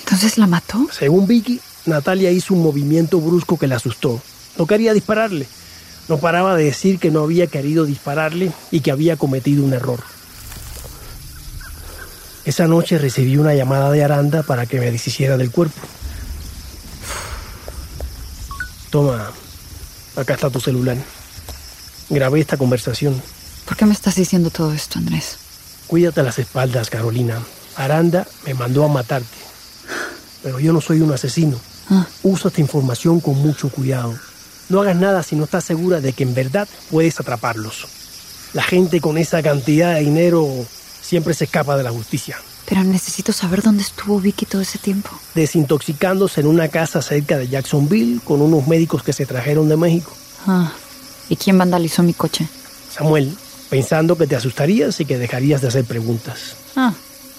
¿Entonces 0.00 0.38
la 0.38 0.46
mató? 0.46 0.86
Según 0.92 1.26
Vicky, 1.26 1.60
Natalia 1.86 2.30
hizo 2.30 2.54
un 2.54 2.62
movimiento 2.62 3.20
brusco 3.20 3.58
que 3.58 3.66
la 3.66 3.76
asustó. 3.76 4.20
No 4.56 4.66
quería 4.66 4.94
dispararle. 4.94 5.46
No 6.08 6.18
paraba 6.18 6.56
de 6.56 6.64
decir 6.64 6.98
que 6.98 7.10
no 7.10 7.22
había 7.22 7.46
querido 7.46 7.84
dispararle 7.84 8.52
y 8.70 8.80
que 8.80 8.90
había 8.90 9.16
cometido 9.16 9.64
un 9.64 9.72
error. 9.72 10.00
Esa 12.44 12.66
noche 12.66 12.98
recibí 12.98 13.36
una 13.36 13.54
llamada 13.54 13.90
de 13.90 14.02
Aranda 14.02 14.42
para 14.42 14.66
que 14.66 14.80
me 14.80 14.90
deshiciera 14.90 15.36
del 15.36 15.50
cuerpo. 15.50 15.80
Toma, 18.90 19.30
acá 20.16 20.34
está 20.34 20.50
tu 20.50 20.60
celular. 20.60 20.96
Grabé 22.10 22.40
esta 22.40 22.56
conversación. 22.56 23.20
¿Por 23.64 23.76
qué 23.76 23.86
me 23.86 23.94
estás 23.94 24.16
diciendo 24.16 24.50
todo 24.50 24.72
esto, 24.72 24.98
Andrés? 24.98 25.36
Cuídate 25.86 26.22
las 26.22 26.38
espaldas, 26.38 26.90
Carolina. 26.90 27.38
Aranda 27.76 28.26
me 28.46 28.54
mandó 28.54 28.84
a 28.84 28.88
matarte. 28.88 29.38
Pero 30.42 30.58
yo 30.58 30.72
no 30.72 30.80
soy 30.80 31.00
un 31.00 31.12
asesino. 31.12 31.58
Ah. 31.90 32.06
Usa 32.22 32.48
esta 32.48 32.60
información 32.60 33.20
con 33.20 33.36
mucho 33.36 33.68
cuidado. 33.68 34.14
No 34.68 34.80
hagas 34.80 34.96
nada 34.96 35.22
si 35.22 35.36
no 35.36 35.44
estás 35.44 35.64
segura 35.64 36.00
de 36.00 36.12
que 36.12 36.22
en 36.22 36.34
verdad 36.34 36.68
puedes 36.90 37.20
atraparlos. 37.20 37.86
La 38.52 38.62
gente 38.62 39.00
con 39.00 39.18
esa 39.18 39.42
cantidad 39.42 39.94
de 39.94 40.00
dinero 40.00 40.48
siempre 41.00 41.34
se 41.34 41.44
escapa 41.44 41.76
de 41.76 41.82
la 41.82 41.90
justicia. 41.90 42.38
Pero 42.68 42.84
necesito 42.84 43.32
saber 43.32 43.62
dónde 43.62 43.82
estuvo 43.82 44.20
Vicky 44.20 44.46
todo 44.46 44.62
ese 44.62 44.78
tiempo. 44.78 45.10
Desintoxicándose 45.34 46.40
en 46.40 46.46
una 46.46 46.68
casa 46.68 47.02
cerca 47.02 47.36
de 47.36 47.48
Jacksonville 47.48 48.20
con 48.24 48.40
unos 48.40 48.66
médicos 48.66 49.02
que 49.02 49.12
se 49.12 49.26
trajeron 49.26 49.68
de 49.68 49.76
México. 49.76 50.16
Ah. 50.46 50.72
¿Y 51.28 51.36
quién 51.36 51.58
vandalizó 51.58 52.02
mi 52.02 52.14
coche? 52.14 52.48
Samuel, 52.94 53.34
pensando 53.70 54.16
que 54.16 54.26
te 54.26 54.36
asustarías 54.36 55.00
y 55.00 55.04
que 55.04 55.18
dejarías 55.18 55.60
de 55.60 55.68
hacer 55.68 55.84
preguntas. 55.84 56.56
Ah. 56.76 56.92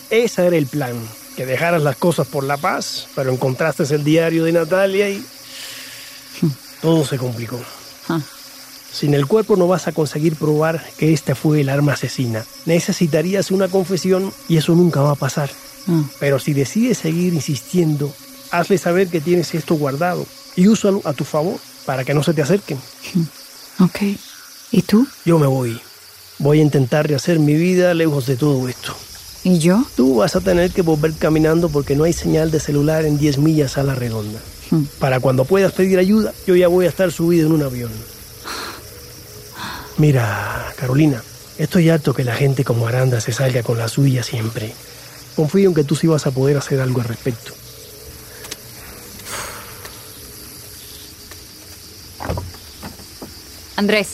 Ese 0.09 0.45
era 0.45 0.57
el 0.57 0.67
plan, 0.67 0.93
que 1.35 1.45
dejaras 1.45 1.81
las 1.83 1.95
cosas 1.95 2.27
por 2.27 2.43
la 2.43 2.57
paz, 2.57 3.07
pero 3.15 3.31
encontraste 3.31 3.83
el 3.93 4.03
diario 4.03 4.43
de 4.45 4.51
Natalia 4.51 5.09
y 5.09 5.23
todo 6.81 7.05
se 7.05 7.17
complicó. 7.17 7.59
Ah. 8.09 8.19
Sin 8.91 9.13
el 9.15 9.25
cuerpo 9.25 9.55
no 9.55 9.67
vas 9.67 9.87
a 9.87 9.91
conseguir 9.91 10.35
probar 10.35 10.83
que 10.97 11.13
esta 11.13 11.33
fue 11.33 11.61
el 11.61 11.69
arma 11.69 11.93
asesina. 11.93 12.45
Necesitarías 12.65 13.49
una 13.49 13.67
confesión 13.67 14.31
y 14.47 14.57
eso 14.57 14.75
nunca 14.75 15.01
va 15.01 15.11
a 15.11 15.15
pasar. 15.15 15.49
Ah. 15.87 16.03
Pero 16.19 16.39
si 16.39 16.53
decides 16.53 16.99
seguir 16.99 17.33
insistiendo, 17.33 18.13
hazle 18.51 18.77
saber 18.77 19.07
que 19.07 19.21
tienes 19.21 19.53
esto 19.55 19.75
guardado 19.75 20.25
y 20.55 20.67
úsalo 20.67 21.01
a 21.05 21.13
tu 21.13 21.25
favor. 21.25 21.59
para 21.85 22.05
que 22.05 22.13
no 22.13 22.23
se 22.23 22.33
te 22.33 22.41
acerquen. 22.41 22.79
Ok. 23.79 23.99
¿Y 24.71 24.81
tú? 24.81 25.07
Yo 25.25 25.39
me 25.39 25.47
voy. 25.47 25.79
Voy 26.39 26.59
a 26.59 26.63
intentar 26.63 27.07
rehacer 27.07 27.39
mi 27.39 27.53
vida 27.55 27.93
lejos 27.93 28.25
de 28.25 28.35
todo 28.35 28.67
esto. 28.67 28.95
¿Y 29.43 29.59
yo? 29.59 29.83
Tú 29.95 30.15
vas 30.15 30.35
a 30.35 30.41
tener 30.41 30.71
que 30.71 30.81
volver 30.81 31.13
caminando 31.13 31.69
porque 31.69 31.95
no 31.95 32.05
hay 32.05 32.13
señal 32.13 32.49
de 32.49 32.59
celular 32.59 33.05
en 33.05 33.17
10 33.17 33.39
millas 33.39 33.77
a 33.77 33.83
la 33.83 33.93
redonda. 33.93 34.39
Para 34.99 35.19
cuando 35.19 35.45
puedas 35.45 35.73
pedir 35.73 35.99
ayuda, 35.99 36.33
yo 36.47 36.55
ya 36.55 36.67
voy 36.67 36.85
a 36.85 36.89
estar 36.89 37.11
subido 37.11 37.47
en 37.47 37.53
un 37.53 37.63
avión. 37.63 37.91
Mira, 39.97 40.73
Carolina, 40.77 41.21
estoy 41.57 41.89
harto 41.89 42.13
que 42.13 42.23
la 42.23 42.35
gente 42.35 42.63
como 42.63 42.87
Aranda 42.87 43.21
se 43.21 43.31
salga 43.31 43.61
con 43.61 43.77
la 43.77 43.87
suya 43.87 44.23
siempre. 44.23 44.73
Confío 45.35 45.69
en 45.69 45.75
que 45.75 45.83
tú 45.83 45.95
sí 45.95 46.07
vas 46.07 46.25
a 46.25 46.31
poder 46.31 46.57
hacer 46.57 46.79
algo 46.79 47.01
al 47.01 47.07
respecto. 47.07 47.53
Andrés, 53.75 54.07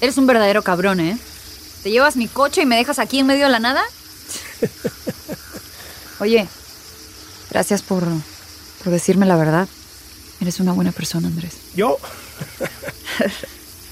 eres 0.00 0.18
un 0.18 0.26
verdadero 0.26 0.62
cabrón, 0.62 1.00
¿eh? 1.00 1.18
¿Te 1.82 1.90
llevas 1.90 2.16
mi 2.16 2.28
coche 2.28 2.62
y 2.62 2.66
me 2.66 2.76
dejas 2.76 2.98
aquí 2.98 3.18
en 3.18 3.26
medio 3.26 3.44
de 3.44 3.50
la 3.50 3.58
nada? 3.58 3.82
Oye, 6.20 6.46
gracias 7.50 7.82
por, 7.82 8.04
por 8.82 8.92
decirme 8.92 9.26
la 9.26 9.36
verdad. 9.36 9.68
Eres 10.40 10.60
una 10.60 10.72
buena 10.72 10.92
persona, 10.92 11.28
Andrés. 11.28 11.54
¿Yo? 11.74 11.98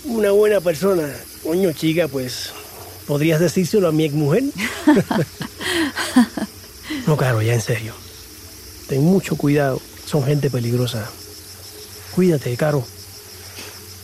Una 0.04 0.32
buena 0.32 0.60
persona. 0.60 1.08
Coño, 1.42 1.72
chica, 1.72 2.08
pues. 2.08 2.50
¿Podrías 3.06 3.40
decírselo 3.40 3.88
a 3.88 3.92
mi 3.92 4.04
exmujer? 4.04 4.44
no, 7.06 7.16
claro, 7.16 7.40
ya 7.40 7.54
en 7.54 7.60
serio. 7.60 7.94
Ten 8.88 9.02
mucho 9.02 9.36
cuidado. 9.36 9.80
Son 10.04 10.24
gente 10.24 10.50
peligrosa. 10.50 11.08
Cuídate, 12.14 12.56
Caro. 12.56 12.84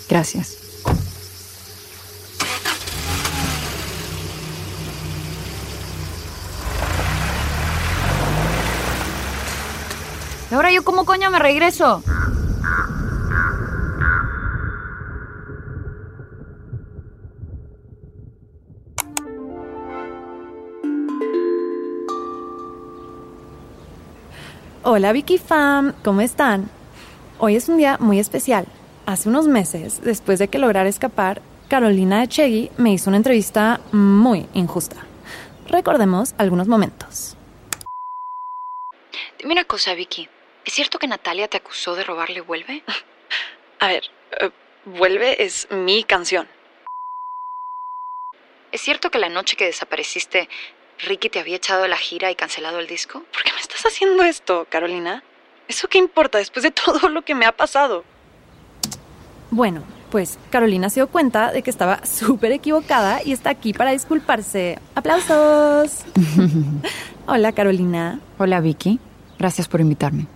Gracias. 0.09 0.57
¿Y 10.51 10.55
ahora 10.55 10.73
yo 10.73 10.83
cómo 10.83 11.05
coño 11.05 11.31
me 11.31 11.39
regreso? 11.39 12.03
Hola 24.85 25.13
Vicky 25.13 25.37
Fam, 25.37 25.93
¿cómo 26.03 26.23
están? 26.23 26.71
Hoy 27.39 27.57
es 27.57 27.69
un 27.69 27.77
día 27.77 27.99
muy 28.01 28.19
especial. 28.19 28.67
Hace 29.09 29.31
unos 29.31 29.49
meses, 29.49 30.03
después 30.03 30.39
de 30.39 30.49
que 30.49 30.59
lograra 30.59 30.87
escapar, 30.87 31.41
Carolina 31.71 32.23
Echegui 32.23 32.71
me 32.77 32.93
hizo 32.93 33.09
una 33.09 33.17
entrevista 33.17 33.81
muy 33.91 34.47
injusta. 34.53 34.97
Recordemos 35.67 36.35
algunos 36.37 36.69
momentos. 36.69 37.35
Dime 39.39 39.55
una 39.55 39.65
cosa, 39.65 39.95
Vicky. 39.95 40.29
¿Es 40.63 40.75
cierto 40.75 40.99
que 40.99 41.07
Natalia 41.07 41.49
te 41.49 41.57
acusó 41.57 41.95
de 41.95 42.05
robarle 42.05 42.43
Vuelve? 42.43 42.85
A 43.81 43.89
ver, 43.89 44.03
eh, 44.41 44.51
Vuelve 44.85 45.43
es 45.43 45.69
mi 45.71 46.05
canción. 46.05 46.47
¿Es 48.73 48.83
cierto 48.83 49.11
que 49.11 49.19
la 49.19 49.31
noche 49.31 49.57
que 49.57 49.65
desapareciste, 49.65 50.51
Ricky 50.99 51.31
te 51.31 51.39
había 51.39 51.57
echado 51.57 51.81
de 51.81 51.89
la 51.89 51.97
gira 51.97 52.31
y 52.31 52.35
cancelado 52.35 52.79
el 52.79 52.87
disco? 52.87 53.25
¿Por 53.33 53.43
qué 53.43 53.55
me 53.55 53.61
estás 53.61 53.87
haciendo 53.87 54.23
esto, 54.23 54.67
Carolina? 54.69 55.25
¿Eso 55.67 55.89
qué 55.89 55.97
importa 55.97 56.37
después 56.37 56.63
de 56.63 56.71
todo 56.85 57.09
lo 57.09 57.23
que 57.23 57.35
me 57.35 57.47
ha 57.47 57.53
pasado? 57.53 58.05
Bueno, 59.51 59.83
pues 60.11 60.39
Carolina 60.51 60.91
se 60.91 61.01
dio 61.01 61.09
cuenta 61.09 61.53
de 61.53 61.63
que 61.63 61.71
estaba 61.71 62.01
súper 62.05 62.53
equivocada 62.53 63.23
y 63.25 63.33
está 63.33 63.51
aquí 63.51 63.73
para 63.73 63.93
disculparse. 63.93 64.79
¡Aplausos! 64.95 66.05
Hola, 67.27 67.53
Carolina. 67.53 68.21
Hola, 68.39 68.61
Vicky. 68.61 69.01
Gracias 69.39 69.69
por 69.69 69.81
invitarme. 69.81 70.27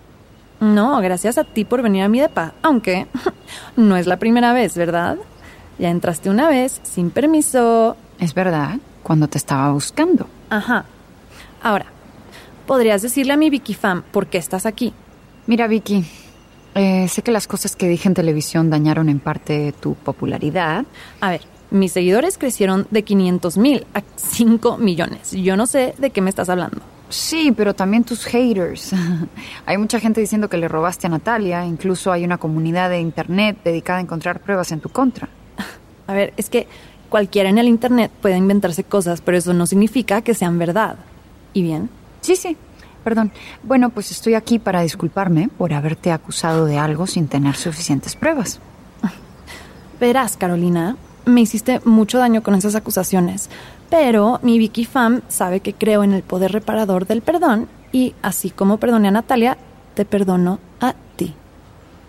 No, 0.60 1.00
gracias 1.00 1.38
a 1.38 1.44
ti 1.44 1.64
por 1.64 1.82
venir 1.82 2.04
a 2.04 2.08
mi 2.08 2.20
depa, 2.20 2.54
aunque 2.62 3.08
no 3.76 3.96
es 3.96 4.06
la 4.06 4.18
primera 4.18 4.52
vez, 4.52 4.76
¿verdad? 4.76 5.18
Ya 5.78 5.90
entraste 5.90 6.30
una 6.30 6.48
vez, 6.48 6.80
sin 6.84 7.10
permiso. 7.10 7.96
Es 8.20 8.32
verdad, 8.34 8.78
cuando 9.02 9.26
te 9.26 9.38
estaba 9.38 9.72
buscando. 9.72 10.28
Ajá. 10.50 10.84
Ahora, 11.62 11.86
¿podrías 12.66 13.02
decirle 13.02 13.32
a 13.32 13.36
mi 13.36 13.50
Vicky 13.50 13.74
Fam 13.74 14.02
por 14.12 14.28
qué 14.28 14.38
estás 14.38 14.66
aquí? 14.66 14.94
Mira, 15.46 15.66
Vicky, 15.66 16.04
eh, 16.74 17.08
sé 17.08 17.22
que 17.22 17.30
las 17.30 17.46
cosas 17.46 17.76
que 17.76 17.88
dije 17.88 18.08
en 18.08 18.14
televisión 18.14 18.70
dañaron 18.70 19.08
en 19.08 19.20
parte 19.20 19.72
tu 19.80 19.94
popularidad. 19.94 20.84
A 21.20 21.30
ver, 21.30 21.42
mis 21.70 21.92
seguidores 21.92 22.38
crecieron 22.38 22.86
de 22.90 23.02
500 23.02 23.56
mil 23.58 23.86
a 23.94 24.02
5 24.16 24.78
millones. 24.78 25.32
Yo 25.32 25.56
no 25.56 25.66
sé 25.66 25.94
de 25.98 26.10
qué 26.10 26.20
me 26.20 26.30
estás 26.30 26.48
hablando. 26.48 26.80
Sí, 27.08 27.52
pero 27.54 27.74
también 27.74 28.04
tus 28.04 28.24
haters. 28.24 28.92
hay 29.66 29.76
mucha 29.76 30.00
gente 30.00 30.20
diciendo 30.20 30.48
que 30.48 30.56
le 30.56 30.66
robaste 30.66 31.06
a 31.06 31.10
Natalia. 31.10 31.64
Incluso 31.66 32.10
hay 32.10 32.24
una 32.24 32.38
comunidad 32.38 32.88
de 32.88 33.00
internet 33.00 33.58
dedicada 33.64 33.98
a 33.98 34.02
encontrar 34.02 34.40
pruebas 34.40 34.72
en 34.72 34.80
tu 34.80 34.88
contra. 34.88 35.28
A 36.06 36.14
ver, 36.14 36.32
es 36.38 36.48
que 36.48 36.66
cualquiera 37.10 37.50
en 37.50 37.58
el 37.58 37.68
internet 37.68 38.10
puede 38.22 38.38
inventarse 38.38 38.84
cosas, 38.84 39.20
pero 39.20 39.36
eso 39.36 39.52
no 39.52 39.66
significa 39.66 40.22
que 40.22 40.32
sean 40.32 40.58
verdad. 40.58 40.96
¿Y 41.52 41.62
bien? 41.62 41.90
Sí, 42.22 42.36
sí. 42.36 42.56
Perdón. 43.02 43.32
Bueno, 43.62 43.90
pues 43.90 44.10
estoy 44.10 44.34
aquí 44.34 44.58
para 44.58 44.82
disculparme 44.82 45.48
por 45.48 45.72
haberte 45.72 46.12
acusado 46.12 46.66
de 46.66 46.78
algo 46.78 47.06
sin 47.06 47.28
tener 47.28 47.56
suficientes 47.56 48.16
pruebas. 48.16 48.60
Verás, 50.00 50.36
Carolina, 50.36 50.96
me 51.24 51.40
hiciste 51.40 51.80
mucho 51.84 52.18
daño 52.18 52.42
con 52.42 52.54
esas 52.54 52.74
acusaciones, 52.74 53.50
pero 53.90 54.40
mi 54.42 54.58
Vicky 54.58 54.84
Fam 54.84 55.20
sabe 55.28 55.60
que 55.60 55.74
creo 55.74 56.02
en 56.02 56.12
el 56.12 56.22
poder 56.22 56.52
reparador 56.52 57.06
del 57.06 57.22
perdón 57.22 57.68
y 57.92 58.14
así 58.22 58.50
como 58.50 58.78
perdoné 58.78 59.08
a 59.08 59.12
Natalia, 59.12 59.58
te 59.94 60.04
perdono 60.04 60.58
a 60.80 60.94
ti. 61.16 61.34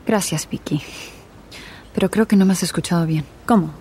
Gracias, 0.07 0.47
Vicky. 0.49 0.81
Pero 1.93 2.09
creo 2.09 2.27
que 2.27 2.35
no 2.35 2.45
me 2.45 2.53
has 2.53 2.63
escuchado 2.63 3.05
bien. 3.05 3.25
¿Cómo? 3.45 3.71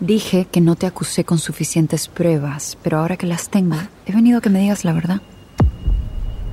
Dije 0.00 0.46
que 0.50 0.60
no 0.60 0.76
te 0.76 0.86
acusé 0.86 1.24
con 1.24 1.38
suficientes 1.38 2.06
pruebas, 2.06 2.78
pero 2.82 2.98
ahora 2.98 3.16
que 3.16 3.26
las 3.26 3.48
tengo, 3.48 3.76
he 4.06 4.12
venido 4.12 4.38
a 4.38 4.40
que 4.40 4.50
me 4.50 4.60
digas 4.60 4.84
la 4.84 4.92
verdad. 4.92 5.20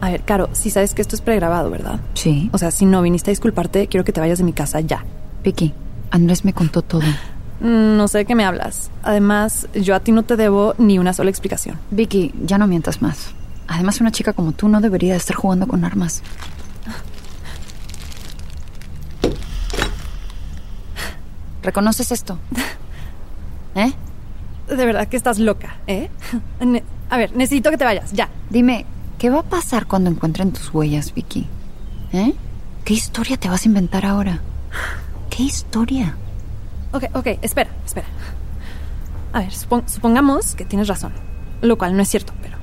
A 0.02 0.10
ver, 0.12 0.22
Caro, 0.24 0.50
si 0.54 0.70
sabes 0.70 0.94
que 0.94 1.02
esto 1.02 1.16
es 1.16 1.22
pregrabado, 1.22 1.70
¿verdad? 1.70 2.00
Sí. 2.14 2.50
O 2.54 2.58
sea, 2.58 2.72
si 2.72 2.86
no 2.86 3.02
viniste 3.02 3.32
a 3.32 3.34
disculparte, 3.34 3.88
quiero 3.88 4.04
que 4.04 4.12
te 4.14 4.20
vayas 4.20 4.38
de 4.38 4.44
mi 4.44 4.54
casa 4.54 4.80
ya. 4.82 5.04
Vicky, 5.44 5.74
Andrés 6.12 6.46
me 6.46 6.54
contó 6.54 6.82
todo. 6.82 7.02
Mm, 7.62 7.98
No 7.98 8.08
sé 8.08 8.20
de 8.20 8.26
qué 8.26 8.36
me 8.36 8.46
hablas. 8.46 8.92
Además, 9.04 9.68
yo 9.74 9.96
a 9.96 10.00
ti 10.02 10.12
no 10.12 10.24
te 10.24 10.36
debo 10.36 10.76
ni 10.78 11.00
una 11.00 11.14
sola 11.14 11.30
explicación. 11.30 11.80
Vicky, 11.92 12.34
ya 12.44 12.58
no 12.58 12.68
mientas 12.68 13.02
más. 13.02 13.30
Además, 13.68 14.00
una 14.02 14.12
chica 14.12 14.34
como 14.34 14.52
tú 14.52 14.68
no 14.68 14.80
debería 14.82 15.14
de 15.14 15.18
estar 15.18 15.36
jugando 15.36 15.68
con 15.68 15.84
armas. 15.86 16.22
¿Reconoces 21.64 22.12
esto? 22.12 22.38
¿Eh? 23.76 23.92
De 24.68 24.86
verdad 24.86 25.08
que 25.08 25.18
estás 25.18 25.40
loca, 25.40 25.78
¿eh? 25.88 26.10
Ne- 26.60 26.84
a 27.10 27.18
ver, 27.18 27.36
necesito 27.36 27.70
que 27.72 27.78
te 27.78 27.86
vayas, 27.86 28.12
ya. 28.14 28.30
Dime, 28.50 28.86
¿qué 29.26 29.32
va 29.32 29.40
a 29.40 29.42
pasar 29.44 29.88
cuando 29.88 30.12
encuentren 30.12 30.52
tus 30.52 30.72
huellas, 30.72 31.12
Vicky? 31.12 31.48
¿Eh? 32.14 32.36
¿Qué 32.84 32.94
historia 32.94 33.38
te 33.38 33.50
vas 33.50 33.64
a 33.66 33.68
inventar 33.68 34.06
ahora? 34.06 34.40
¿Qué 35.32 35.42
historia? 35.42 36.16
Ok, 36.92 37.06
ok, 37.16 37.26
espera, 37.42 37.72
espera. 37.84 38.06
A 39.34 39.40
ver, 39.40 39.50
supon- 39.50 39.88
supongamos 39.88 40.54
que 40.54 40.64
tienes 40.64 40.88
razón, 40.88 41.12
lo 41.64 41.76
cual 41.76 41.98
no 41.98 42.04
es 42.04 42.10
cierto, 42.10 42.34
pero 42.40 42.56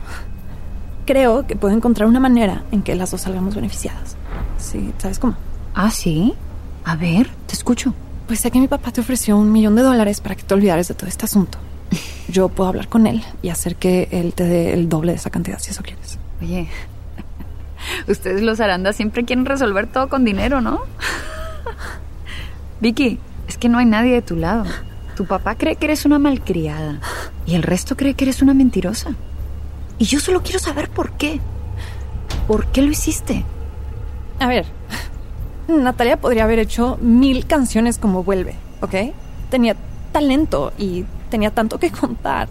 creo 1.04 1.48
que 1.48 1.56
puedo 1.56 1.74
encontrar 1.74 2.08
una 2.08 2.20
manera 2.20 2.62
en 2.70 2.82
que 2.84 2.94
las 2.94 3.10
dos 3.10 3.22
salgamos 3.22 3.56
beneficiadas. 3.56 4.14
Sí, 4.56 4.92
¿sabes 4.98 5.18
cómo? 5.18 5.34
¿Ah, 5.74 5.90
sí? 5.90 6.32
A 6.84 6.94
ver, 6.94 7.28
te 7.48 7.54
escucho. 7.54 7.92
Pues 8.28 8.38
sé 8.38 8.52
que 8.52 8.60
mi 8.60 8.68
papá 8.68 8.92
te 8.92 9.00
ofreció 9.00 9.36
un 9.36 9.50
millón 9.50 9.74
de 9.74 9.82
dólares 9.82 10.20
para 10.20 10.36
que 10.36 10.44
te 10.44 10.54
olvidares 10.54 10.86
de 10.86 10.94
todo 10.94 11.08
este 11.08 11.24
asunto. 11.24 11.58
Yo 12.28 12.48
puedo 12.50 12.68
hablar 12.68 12.86
con 12.86 13.08
él 13.08 13.24
y 13.42 13.48
hacer 13.48 13.74
que 13.74 14.06
él 14.12 14.32
te 14.32 14.44
dé 14.44 14.74
el 14.74 14.88
doble 14.88 15.10
de 15.10 15.18
esa 15.18 15.30
cantidad, 15.30 15.58
si 15.58 15.72
eso 15.72 15.82
quieres. 15.82 16.20
Oye, 16.42 16.66
ustedes 18.08 18.42
los 18.42 18.58
Aranda 18.58 18.92
siempre 18.92 19.24
quieren 19.24 19.46
resolver 19.46 19.86
todo 19.86 20.08
con 20.08 20.24
dinero, 20.24 20.60
¿no? 20.60 20.80
Vicky, 22.80 23.20
es 23.46 23.56
que 23.58 23.68
no 23.68 23.78
hay 23.78 23.86
nadie 23.86 24.14
de 24.14 24.22
tu 24.22 24.34
lado. 24.34 24.64
Tu 25.14 25.24
papá 25.24 25.54
cree 25.54 25.76
que 25.76 25.84
eres 25.84 26.04
una 26.04 26.18
malcriada 26.18 26.98
y 27.46 27.54
el 27.54 27.62
resto 27.62 27.96
cree 27.96 28.14
que 28.14 28.24
eres 28.24 28.42
una 28.42 28.54
mentirosa. 28.54 29.10
Y 29.98 30.06
yo 30.06 30.18
solo 30.18 30.42
quiero 30.42 30.58
saber 30.58 30.90
por 30.90 31.12
qué. 31.12 31.40
¿Por 32.48 32.66
qué 32.66 32.82
lo 32.82 32.90
hiciste? 32.90 33.44
A 34.40 34.48
ver, 34.48 34.66
Natalia 35.68 36.20
podría 36.20 36.42
haber 36.42 36.58
hecho 36.58 36.98
mil 37.00 37.46
canciones 37.46 37.98
como 37.98 38.24
Vuelve, 38.24 38.56
¿ok? 38.80 39.14
Tenía 39.48 39.76
talento 40.10 40.72
y 40.76 41.04
tenía 41.30 41.52
tanto 41.52 41.78
que 41.78 41.92
contar. 41.92 42.48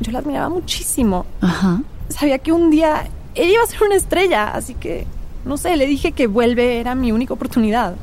Yo 0.00 0.10
la 0.10 0.20
admiraba 0.20 0.48
muchísimo. 0.48 1.26
Ajá 1.42 1.82
sabía 2.08 2.38
que 2.38 2.52
un 2.52 2.70
día 2.70 3.08
él 3.34 3.50
iba 3.50 3.62
a 3.62 3.66
ser 3.66 3.82
una 3.82 3.96
estrella, 3.96 4.48
así 4.48 4.74
que, 4.74 5.06
no 5.44 5.56
sé, 5.56 5.76
le 5.76 5.86
dije 5.86 6.12
que 6.12 6.26
vuelve, 6.26 6.80
era 6.80 6.94
mi 6.94 7.12
única 7.12 7.34
oportunidad. 7.34 7.94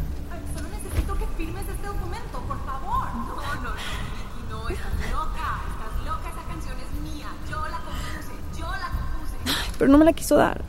Solo 0.53 0.67
necesito 0.69 1.17
que 1.17 1.25
firmes 1.37 1.63
este 1.69 1.87
documento, 1.87 2.39
por 2.47 2.57
favor. 2.65 3.07
No, 3.15 3.35
no, 3.35 3.61
no, 3.61 4.63
no, 4.63 4.69
estás 4.69 4.91
loca, 5.11 5.61
estás 5.71 6.05
loca, 6.05 6.29
esa 6.29 6.47
canción 6.47 6.75
es 6.79 7.13
mía, 7.13 7.27
yo 7.49 7.57
la 7.61 7.77
compuse, 7.77 8.59
yo 8.59 8.65
la 8.65 8.89
compuse. 8.89 9.77
Pero 9.77 9.91
no 9.91 9.97
me 9.97 10.05
la 10.05 10.13
quiso 10.13 10.35
dar. 10.35 10.61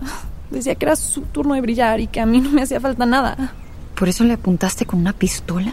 Decía 0.51 0.75
que 0.75 0.85
era 0.85 0.97
su 0.97 1.23
turno 1.23 1.55
de 1.55 1.61
brillar 1.61 2.01
y 2.01 2.07
que 2.07 2.21
a 2.21 2.27
mí 2.27 2.41
no 2.41 2.51
me 2.51 2.63
hacía 2.63 2.81
falta 2.81 3.07
nada. 3.07 3.55
¿Por 3.95 4.09
eso 4.09 4.25
le 4.25 4.35
apuntaste 4.35 4.85
con 4.87 5.01
una 5.01 5.13
pistola? 5.13 5.73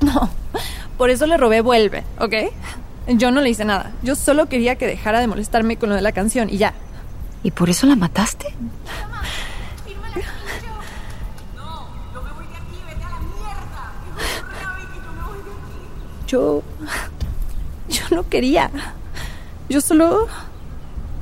No, 0.00 0.30
por 0.96 1.10
eso 1.10 1.26
le 1.26 1.36
robé 1.36 1.60
vuelve, 1.60 2.04
¿ok? 2.18 2.34
Yo 3.08 3.30
no 3.30 3.40
le 3.40 3.50
hice 3.50 3.64
nada. 3.64 3.92
Yo 4.02 4.14
solo 4.14 4.46
quería 4.46 4.76
que 4.76 4.86
dejara 4.86 5.20
de 5.20 5.26
molestarme 5.26 5.76
con 5.76 5.88
lo 5.88 5.94
de 5.94 6.02
la 6.02 6.12
canción 6.12 6.48
y 6.48 6.58
ya, 6.58 6.74
¿Y 7.42 7.50
por 7.50 7.70
eso 7.70 7.86
la 7.86 7.96
mataste? 7.96 8.54
Yo... 16.26 16.62
Yo 17.88 18.02
no 18.12 18.28
quería. 18.28 18.70
Yo 19.68 19.80
solo... 19.80 20.28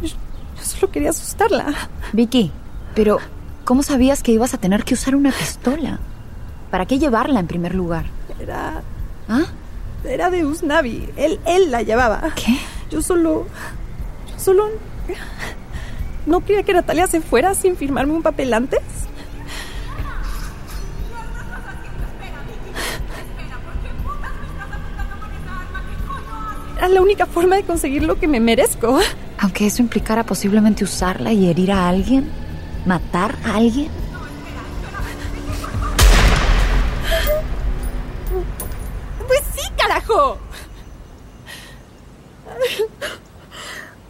Yo, 0.02 0.08
solo 0.62 0.92
quería 0.92 1.10
asustarla. 1.10 1.74
Vicky, 2.12 2.52
pero 2.94 3.18
¿cómo 3.64 3.82
sabías 3.82 4.22
que 4.22 4.32
ibas 4.32 4.52
a 4.52 4.58
tener 4.58 4.84
que 4.84 4.94
usar 4.94 5.14
una 5.14 5.30
pistola? 5.30 5.98
¿Para 6.70 6.84
qué 6.84 6.98
llevarla 6.98 7.40
en 7.40 7.46
primer 7.46 7.74
lugar? 7.74 8.04
Era... 8.38 8.82
¿Ah? 9.28 9.44
Era 10.04 10.30
de 10.30 10.44
Usnavi. 10.44 11.08
Él, 11.16 11.40
él 11.46 11.70
la 11.70 11.82
llevaba. 11.82 12.22
¿Qué? 12.34 12.58
Yo 12.90 13.00
solo... 13.00 13.46
Yo 14.30 14.38
solo... 14.38 14.68
No 16.28 16.44
quería 16.44 16.62
que 16.62 16.74
Natalia 16.74 17.06
se 17.06 17.22
fuera 17.22 17.54
sin 17.54 17.74
firmarme 17.74 18.12
un 18.12 18.22
papel 18.22 18.52
antes. 18.52 18.82
Era 26.76 26.88
la 26.90 27.00
única 27.00 27.24
forma 27.24 27.56
de 27.56 27.62
conseguir 27.62 28.02
lo 28.02 28.20
que 28.20 28.28
me 28.28 28.40
merezco. 28.40 29.00
Aunque 29.38 29.66
eso 29.66 29.80
implicara 29.80 30.22
posiblemente 30.22 30.84
usarla 30.84 31.32
y 31.32 31.48
herir 31.48 31.72
a 31.72 31.88
alguien, 31.88 32.30
matar 32.84 33.34
a 33.46 33.54
alguien. 33.54 33.88
Pues 39.26 39.40
sí, 39.56 39.66
carajo. 39.78 40.38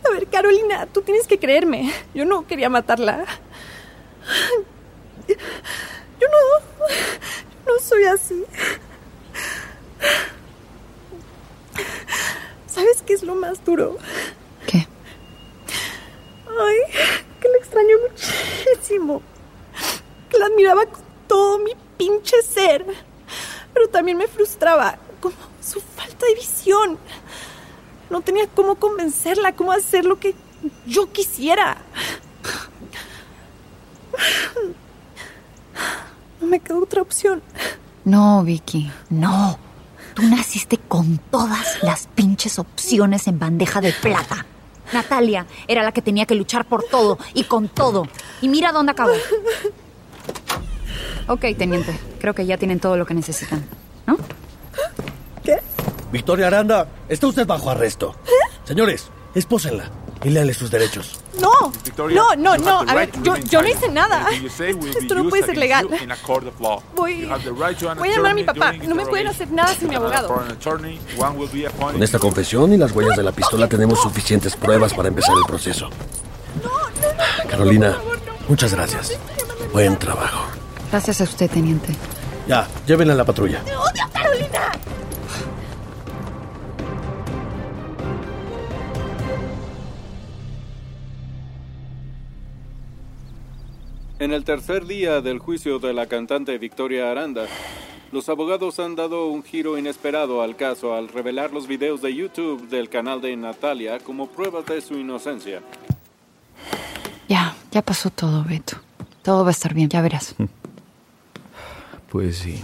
A 0.05 0.11
ver, 0.11 0.27
Carolina, 0.49 0.87
tú 0.87 1.03
tienes 1.03 1.27
que 1.27 1.39
creerme. 1.39 1.93
Yo 2.15 2.25
no 2.25 2.47
quería 2.47 2.71
matarla. 2.71 3.27
Yo 5.29 6.27
no. 6.27 6.87
No 7.67 7.79
soy 7.79 8.05
así. 8.05 8.45
¿Sabes 12.67 13.03
qué 13.03 13.13
es 13.13 13.23
lo 13.25 13.35
más 13.35 13.63
duro? 13.63 13.99
¿Qué? 14.67 14.89
Ay, 16.47 16.79
que 17.43 17.49
la 17.51 17.59
extraño 17.59 17.97
muchísimo. 18.09 19.21
Que 20.31 20.39
la 20.39 20.47
admiraba 20.47 20.87
con 20.87 21.03
todo 21.27 21.59
mi 21.59 21.73
pinche 21.99 22.41
ser. 22.41 22.87
Pero 23.75 23.89
también 23.89 24.17
me 24.17 24.29
frustraba, 24.29 24.97
como 25.21 25.37
su 25.61 25.83
falta 25.83 26.25
de 26.25 26.35
visión. 26.37 26.99
No 28.11 28.21
tenía 28.21 28.47
cómo 28.47 28.77
convencerla, 28.77 29.53
cómo 29.53 29.73
hacer 29.73 30.05
lo 30.05 30.19
que 30.19 30.35
yo 30.87 31.13
quisiera. 31.13 31.79
No 36.41 36.47
me 36.47 36.61
quedó 36.61 36.83
otra 36.83 37.03
opción. 37.03 37.43
No, 38.05 38.43
Vicky, 38.43 38.91
no. 39.11 39.59
Tú 40.15 40.23
naciste 40.23 40.79
con 40.79 41.19
todas 41.19 41.83
las 41.83 42.07
pinches 42.09 42.59
opciones 42.59 43.29
en 43.29 43.39
bandeja 43.39 43.81
de 43.81 43.93
plata. 43.93 44.47
Natalia 44.93 45.47
era 45.67 45.83
la 45.83 45.93
que 45.93 46.03
tenía 46.03 46.27
que 46.27 46.35
luchar 46.35 46.65
por 46.65 46.83
todo 46.85 47.19
y 47.35 47.45
con 47.45 47.69
todo. 47.69 48.09
Y 48.41 48.49
mira 48.49 48.73
dónde 48.73 48.93
acabó. 48.93 49.13
Ok, 51.31 51.45
teniente. 51.59 51.95
Creo 52.21 52.35
que 52.35 52.47
ya 52.47 52.57
tienen 52.57 52.81
todo 52.81 52.97
lo 52.97 53.05
que 53.05 53.13
necesitan. 53.13 53.63
¿No? 54.07 54.17
Victoria 56.11 56.47
Aranda, 56.47 56.89
está 57.09 57.27
usted 57.27 57.47
bajo 57.47 57.71
arresto. 57.71 58.15
Señores, 58.65 59.09
espósenla 59.35 59.91
y 60.25 60.31
léale 60.31 60.55
sus 60.55 60.71
derechos. 60.71 61.21
No, 61.41 61.73
no, 62.09 62.35
no, 62.37 62.57
no. 62.57 62.81
A 62.81 62.95
ver, 62.95 63.11
yo, 63.23 63.37
yo 63.37 63.63
no 63.63 63.69
hice 63.69 63.89
nada. 63.89 64.27
Esto 64.31 65.15
no 65.15 65.29
puede 65.29 65.45
ser 65.45 65.57
legal. 65.57 65.89
Voy, 66.95 67.29
voy 67.97 68.09
a 68.09 68.13
llamar 68.13 68.33
a 68.33 68.35
mi 68.35 68.45
papá. 68.45 68.73
No 68.73 68.95
me 68.95 69.07
pueden 69.07 69.29
hacer 69.29 69.51
nada 69.51 69.75
sin 69.75 69.89
mi 69.89 69.95
abogado. 69.95 70.29
Con 71.79 72.03
esta 72.03 72.19
confesión 72.19 72.73
y 72.73 72.77
las 72.77 72.93
huellas 72.93 73.17
de 73.17 73.23
la 73.23 73.33
pistola 73.33 73.69
tenemos 73.69 74.01
suficientes 74.01 74.57
pruebas 74.57 74.95
para 74.95 75.09
empezar 75.09 75.35
el 75.37 75.45
proceso. 75.45 75.91
Carolina, 77.49 77.97
muchas 78.49 78.75
gracias. 78.75 79.19
Buen 79.73 79.97
trabajo. 79.99 80.47
Gracias 80.91 81.21
a 81.21 81.25
usted, 81.25 81.51
teniente. 81.51 81.95
Ya, 82.49 82.67
llévenla 82.87 83.13
a 83.13 83.17
la 83.17 83.25
patrulla. 83.25 83.61
¡Te 83.63 83.77
odio, 83.77 84.09
Carolina! 84.13 84.73
En 94.21 94.33
el 94.33 94.45
tercer 94.45 94.85
día 94.85 95.21
del 95.21 95.39
juicio 95.39 95.79
de 95.79 95.93
la 95.93 96.07
cantante 96.07 96.59
Victoria 96.59 97.09
Aranda, 97.09 97.47
los 98.11 98.29
abogados 98.29 98.81
han 98.81 98.97
dado 98.97 99.29
un 99.29 99.45
giro 99.45 99.79
inesperado 99.79 100.43
al 100.43 100.57
caso 100.57 100.95
al 100.95 101.09
revelar 101.09 101.53
los 101.53 101.69
videos 101.69 102.03
de 102.03 102.13
YouTube 102.13 102.69
del 102.69 102.89
canal 102.89 103.21
de 103.21 103.37
Natalia 103.37 104.01
como 104.01 104.27
pruebas 104.27 104.67
de 104.67 104.81
su 104.81 104.95
inocencia. 104.95 105.63
Ya, 107.29 107.55
ya 107.71 107.81
pasó 107.81 108.11
todo, 108.11 108.43
Beto. 108.43 108.79
Todo 109.23 109.45
va 109.45 109.51
a 109.51 109.53
estar 109.53 109.73
bien, 109.73 109.89
ya 109.89 110.03
verás. 110.03 110.35
Pues 112.11 112.39
sí. 112.39 112.59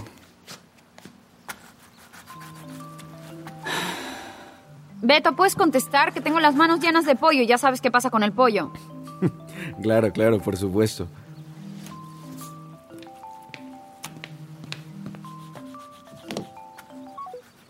Beto, 5.02 5.36
¿puedes 5.36 5.54
contestar? 5.54 6.14
Que 6.14 6.22
tengo 6.22 6.40
las 6.40 6.54
manos 6.54 6.80
llenas 6.80 7.04
de 7.04 7.14
pollo 7.14 7.42
y 7.42 7.46
ya 7.46 7.58
sabes 7.58 7.82
qué 7.82 7.90
pasa 7.90 8.08
con 8.08 8.22
el 8.22 8.32
pollo. 8.32 8.72
Claro, 9.82 10.12
claro, 10.12 10.40
por 10.40 10.56
supuesto. 10.56 11.08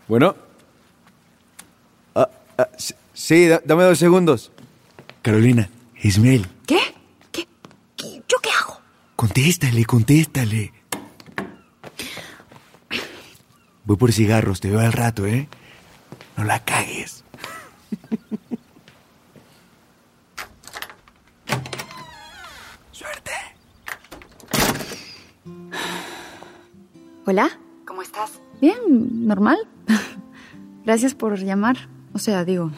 Bueno. 0.07 0.35
Ah, 2.13 2.29
ah, 2.57 2.67
sí, 2.77 2.93
sí, 3.13 3.47
da- 3.47 3.61
dame 3.65 3.83
dos 3.83 3.97
segundos. 3.99 4.51
Carolina, 5.21 5.69
Ismael, 6.03 6.47
¿Qué? 6.67 6.79
¿Qué? 7.31 7.47
¿Qué? 7.97 8.21
¿Yo 8.27 8.37
qué 8.41 8.49
hago? 8.61 8.79
contéstale, 9.15 9.83
contéstale. 9.85 10.71
Voy 13.85 13.97
por 13.97 14.11
cigarros, 14.13 14.59
te 14.59 14.69
veo 14.69 14.79
al 14.79 14.93
rato, 14.93 15.25
¿eh? 15.25 15.47
No 16.37 16.43
la 16.43 16.63
cagues. 16.63 17.23
¿Hola? 27.25 27.49
¿Cómo 27.87 28.01
estás? 28.01 28.39
Bien, 28.61 29.27
normal. 29.27 29.57
Gracias 30.85 31.15
por 31.15 31.39
llamar. 31.39 31.89
O 32.13 32.19
sea, 32.19 32.45
digo, 32.45 32.71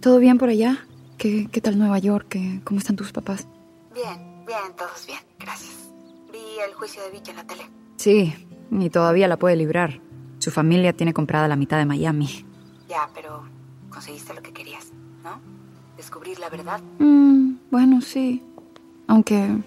¿todo 0.00 0.18
bien 0.18 0.38
por 0.38 0.48
allá? 0.48 0.84
¿Qué, 1.18 1.48
qué 1.50 1.60
tal 1.60 1.78
Nueva 1.78 1.98
York? 1.98 2.26
¿Qué, 2.28 2.60
¿Cómo 2.64 2.78
están 2.78 2.96
tus 2.96 3.12
papás? 3.12 3.46
Bien, 3.94 4.44
bien, 4.46 4.76
todos 4.76 5.06
bien, 5.06 5.20
gracias. 5.38 5.88
Vi 6.32 6.38
el 6.66 6.74
juicio 6.74 7.02
de 7.02 7.10
Vicky 7.10 7.30
en 7.30 7.36
la 7.36 7.46
tele. 7.46 7.62
Sí, 7.96 8.34
y 8.70 8.90
todavía 8.90 9.28
la 9.28 9.38
puede 9.38 9.56
librar. 9.56 10.00
Su 10.38 10.50
familia 10.50 10.92
tiene 10.92 11.14
comprada 11.14 11.48
la 11.48 11.56
mitad 11.56 11.78
de 11.78 11.86
Miami. 11.86 12.44
Ya, 12.88 13.08
pero 13.14 13.44
conseguiste 13.88 14.34
lo 14.34 14.42
que 14.42 14.52
querías, 14.52 14.92
¿no? 15.22 15.40
Descubrir 15.96 16.38
la 16.40 16.50
verdad. 16.50 16.80
Mm, 16.98 17.54
bueno, 17.70 18.00
sí. 18.00 18.42
Aunque... 19.06 19.62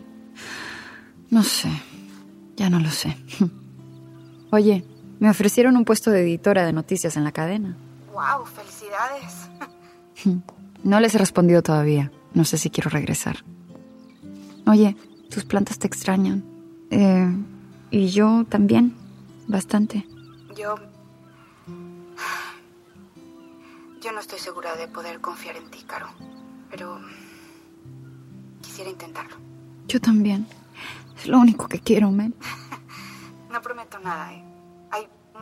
No 1.29 1.43
sé. 1.43 1.69
Ya 2.55 2.69
no 2.69 2.79
lo 2.79 2.89
sé. 2.89 3.17
Oye, 4.51 4.83
me 5.19 5.29
ofrecieron 5.29 5.77
un 5.77 5.85
puesto 5.85 6.11
de 6.11 6.21
editora 6.21 6.65
de 6.65 6.73
noticias 6.73 7.17
en 7.17 7.23
la 7.23 7.31
cadena. 7.31 7.75
¡Wow! 8.13 8.45
¡Felicidades! 8.45 9.49
No 10.81 11.01
les 11.01 11.13
he 11.13 11.17
respondido 11.17 11.61
todavía. 11.61 12.09
No 12.33 12.45
sé 12.45 12.57
si 12.57 12.69
quiero 12.69 12.89
regresar. 12.89 13.43
Oye, 14.65 14.95
tus 15.29 15.43
plantas 15.43 15.77
te 15.77 15.87
extrañan. 15.87 16.41
Eh, 16.89 17.29
y 17.91 18.07
yo 18.07 18.45
también. 18.47 18.95
Bastante. 19.47 20.07
Yo... 20.55 20.75
Yo 24.01 24.13
no 24.13 24.21
estoy 24.21 24.39
segura 24.39 24.77
de 24.77 24.87
poder 24.87 25.19
confiar 25.19 25.57
en 25.57 25.69
ti, 25.69 25.83
Caro. 25.85 26.07
Pero... 26.71 26.97
Quisiera 28.61 28.89
intentarlo. 28.89 29.35
Yo 29.87 29.99
también. 29.99 30.47
Es 31.17 31.27
lo 31.27 31.39
único 31.39 31.67
que 31.67 31.79
quiero, 31.79 32.09
Mel. 32.11 32.33
No 33.51 33.61
prometo 33.61 33.99
nada, 33.99 34.31
¿eh? 34.31 34.43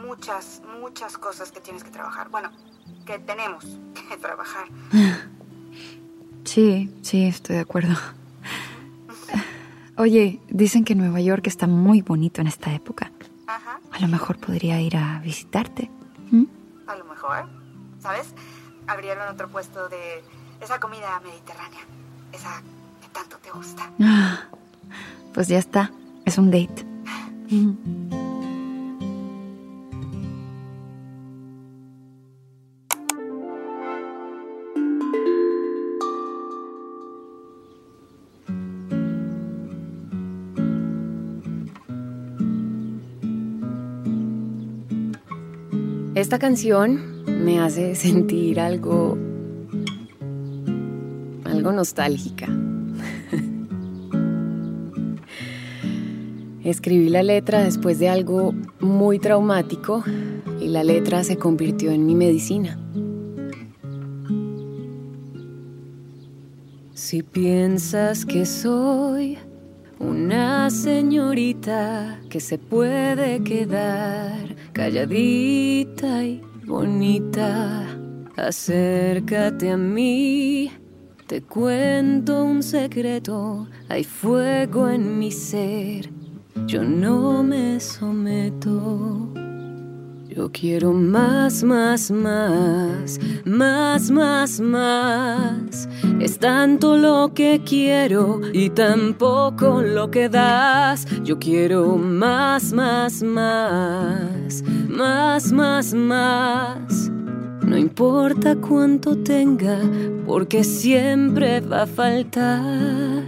Muchas, 0.06 0.62
muchas 0.80 1.18
cosas 1.18 1.52
que 1.52 1.60
tienes 1.60 1.84
que 1.84 1.90
trabajar. 1.92 2.30
Bueno, 2.30 2.52
que 3.06 3.20
tenemos 3.20 3.66
que 4.10 4.18
trabajar. 4.22 4.68
Sí, 6.44 6.94
sí, 7.02 7.26
estoy 7.26 7.56
de 7.58 7.62
acuerdo. 7.62 7.96
Oye, 9.98 10.40
dicen 10.50 10.86
que 10.86 10.94
Nueva 10.94 11.20
York 11.22 11.48
está 11.48 11.66
muy 11.66 12.02
bonito 12.02 12.42
en 12.42 12.48
esta 12.48 12.72
época. 12.74 13.12
Ajá. 13.48 13.80
A 13.92 14.00
lo 14.00 14.08
mejor 14.08 14.38
podría 14.38 14.80
ir 14.80 14.96
a 14.96 15.20
visitarte. 15.20 15.90
A 16.86 16.96
lo 16.96 17.06
mejor. 17.06 17.50
¿Sabes? 18.00 18.28
Abrieron 18.86 19.28
otro 19.28 19.50
puesto 19.50 19.90
de 19.90 20.24
esa 20.62 20.80
comida 20.80 21.20
mediterránea. 21.22 21.82
Esa 22.32 22.62
que 23.02 23.08
tanto 23.12 23.38
te 23.38 23.50
gusta. 23.52 23.92
Ah, 24.00 24.44
pues 25.34 25.48
ya 25.48 25.58
está. 25.58 25.92
Es 26.26 26.38
un 26.38 26.52
date. 26.52 26.86
Esta 46.18 46.40
canción 46.40 47.24
me 47.28 47.60
hace 47.60 47.94
sentir 47.94 48.60
algo. 48.60 49.16
algo 51.44 51.72
nostálgica. 51.72 52.48
Escribí 56.64 57.10
la 57.10 57.22
letra 57.22 57.64
después 57.64 58.00
de 58.00 58.10
algo 58.10 58.56
muy 58.80 59.20
traumático 59.20 60.04
y 60.60 60.70
la 60.70 60.84
letra 60.84 61.24
se 61.24 61.38
convirtió 61.38 61.92
en 61.92 62.08
mi 62.08 62.16
medicina. 62.16 62.80
Si 66.96 67.22
piensas 67.22 68.26
que 68.26 68.48
soy 68.48 69.38
una 70.00 70.70
señorita 70.70 72.20
que 72.30 72.40
se 72.40 72.58
puede 72.58 73.44
quedar 73.44 74.56
calladita 74.74 76.24
y 76.24 76.42
bonita, 76.66 77.86
acércate 78.36 79.72
a 79.72 79.78
mí. 79.78 80.72
Te 81.26 81.42
cuento 81.42 82.44
un 82.44 82.64
secreto, 82.64 83.68
hay 83.90 84.04
fuego 84.04 84.90
en 84.90 85.20
mi 85.20 85.32
ser, 85.32 86.10
yo 86.68 86.84
no 86.84 87.44
me 87.44 87.80
someto. 87.80 89.47
Yo 90.38 90.52
quiero 90.52 90.94
más, 90.94 91.64
más, 91.64 92.12
más, 92.12 93.20
más, 93.44 94.12
más, 94.12 94.60
más. 94.60 95.90
Es 96.20 96.38
tanto 96.38 96.96
lo 96.96 97.34
que 97.34 97.64
quiero 97.66 98.42
y 98.54 98.70
tan 98.70 99.16
poco 99.16 99.82
lo 99.82 100.12
que 100.12 100.30
das. 100.30 101.08
Yo 101.24 101.40
quiero 101.40 101.98
más, 101.98 102.72
más, 102.72 103.24
más, 103.24 104.64
más, 104.88 105.52
más, 105.52 105.94
más. 105.96 107.12
No 107.66 107.76
importa 107.76 108.56
cuánto 108.58 109.18
tenga, 109.18 109.80
porque 110.24 110.64
siempre 110.64 111.62
va 111.62 111.82
a 111.82 111.88
faltar. 111.88 113.24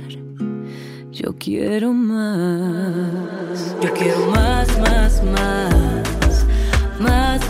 Yo 1.12 1.36
quiero 1.40 1.92
más. 1.92 3.76
Yo 3.82 3.92
quiero 3.96 4.28
más, 4.28 4.68
más, 4.78 5.24
más 5.24 6.09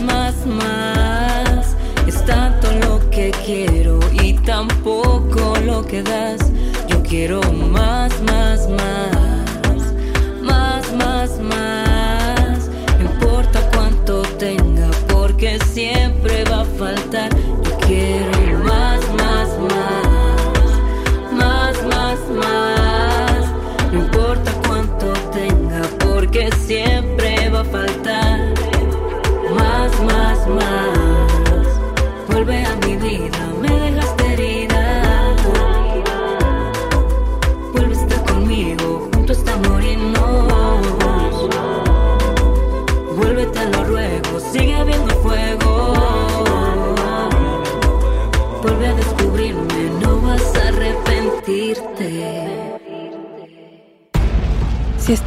más, 0.00 0.46
más. 0.46 1.76
Es 2.06 2.24
tanto 2.24 2.68
lo 2.80 3.10
que 3.10 3.30
quiero 3.44 3.98
y 4.12 4.34
tan 4.34 4.68
poco 4.82 5.54
lo 5.64 5.84
que 5.84 6.02
das. 6.02 6.40
Yo 6.88 7.02
quiero 7.02 7.40
más, 7.52 8.12
más, 8.22 8.68
más. 8.68 9.94
Más, 10.42 10.92
más, 10.94 11.38
más. 11.40 12.70
No 12.98 13.04
importa 13.04 13.60
cuánto 13.72 14.22
tenga, 14.38 14.90
porque 15.08 15.58
siempre 15.72 16.44
va 16.44 16.62
a 16.62 16.64
faltar. 16.64 17.30
Yo 17.64 17.78
quiero 17.86 18.39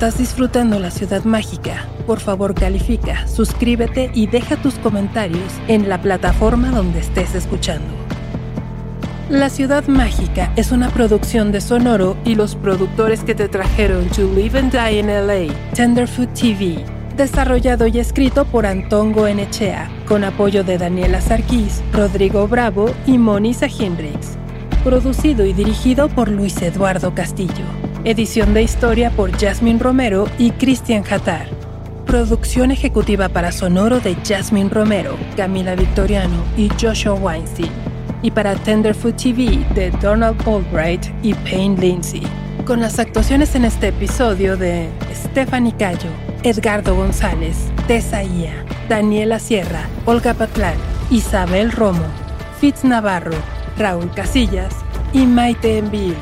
estás 0.04 0.20
disfrutando 0.20 0.80
la 0.80 0.92
ciudad 0.92 1.24
mágica, 1.24 1.88
por 2.06 2.20
favor 2.20 2.54
califica, 2.54 3.26
suscríbete 3.26 4.12
y 4.14 4.28
deja 4.28 4.58
tus 4.58 4.74
comentarios 4.74 5.54
en 5.70 5.88
la 5.88 6.02
plataforma 6.02 6.72
donde 6.72 7.00
estés 7.00 7.36
escuchando. 7.36 7.88
La 9.30 9.50
Ciudad 9.50 9.88
Mágica 9.88 10.52
es 10.58 10.74
una 10.74 10.90
producción 10.90 11.54
de 11.54 11.62
Sonoro 11.62 12.18
y 12.26 12.36
los 12.36 12.56
productores 12.56 13.24
que 13.24 13.34
te 13.34 13.48
trajeron 13.48 14.10
To 14.10 14.24
Live 14.34 14.60
and 14.60 14.74
Die 14.74 15.00
in 15.00 15.08
LA, 15.08 15.54
Tenderfoot 15.74 16.34
TV, 16.34 16.84
desarrollado 17.16 17.88
y 17.88 18.00
escrito 18.00 18.44
por 18.44 18.66
Antongo 18.66 19.26
Enechea, 19.26 19.90
con 20.06 20.26
apoyo 20.26 20.66
de 20.66 20.80
Daniela 20.80 21.22
Sarkis, 21.22 21.82
Rodrigo 21.94 22.46
Bravo 22.50 22.94
y 23.08 23.18
Monisa 23.18 23.68
Hendrix. 23.68 24.38
Producido 24.84 25.46
y 25.46 25.54
dirigido 25.54 26.10
por 26.10 26.28
Luis 26.28 26.62
Eduardo 26.62 27.16
Castillo. 27.16 27.93
Edición 28.06 28.54
de 28.54 28.64
historia 28.64 29.12
por 29.12 29.32
Jasmine 29.32 29.80
Romero 29.80 30.28
y 30.38 30.52
Cristian 30.52 31.06
Hatar. 31.10 31.48
Producción 32.06 32.70
ejecutiva 32.72 33.30
para 33.30 33.54
Sonoro 33.54 34.02
de 34.02 34.16
Jasmine 34.28 34.70
Romero, 34.70 35.16
Camila 35.38 35.74
Victoriano 35.76 36.44
y 36.58 36.68
Joshua 36.82 37.14
Weinstein. 37.14 37.72
Y 38.22 38.32
para 38.32 38.56
Tenderfoot 38.56 39.16
TV 39.16 39.66
de 39.74 39.90
Donald 40.02 40.38
Albright 40.46 41.06
y 41.24 41.34
Payne 41.34 41.80
Lindsay. 41.80 42.24
Con 42.66 42.82
las 42.82 43.00
actuaciones 43.00 43.56
en 43.56 43.64
este 43.64 43.88
episodio 43.88 44.58
de 44.58 44.90
Stephanie 45.16 45.74
Cayo, 45.80 46.10
Edgardo 46.44 46.98
González, 46.98 47.72
Tessa 47.88 48.22
Ia, 48.22 48.66
Daniela 48.90 49.40
Sierra, 49.40 49.88
Olga 50.06 50.34
Patlán, 50.34 50.76
Isabel 51.10 51.72
Romo, 51.72 52.04
Fitz 52.60 52.84
Navarro, 52.84 53.38
Raúl 53.78 54.12
Casillas 54.14 54.76
y 55.14 55.26
Maite 55.26 55.78
Envil. 55.78 56.16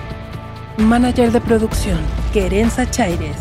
Manager 0.84 1.32
de 1.32 1.42
producción, 1.42 2.00
Querenza 2.34 2.90
Chaires. 2.90 3.38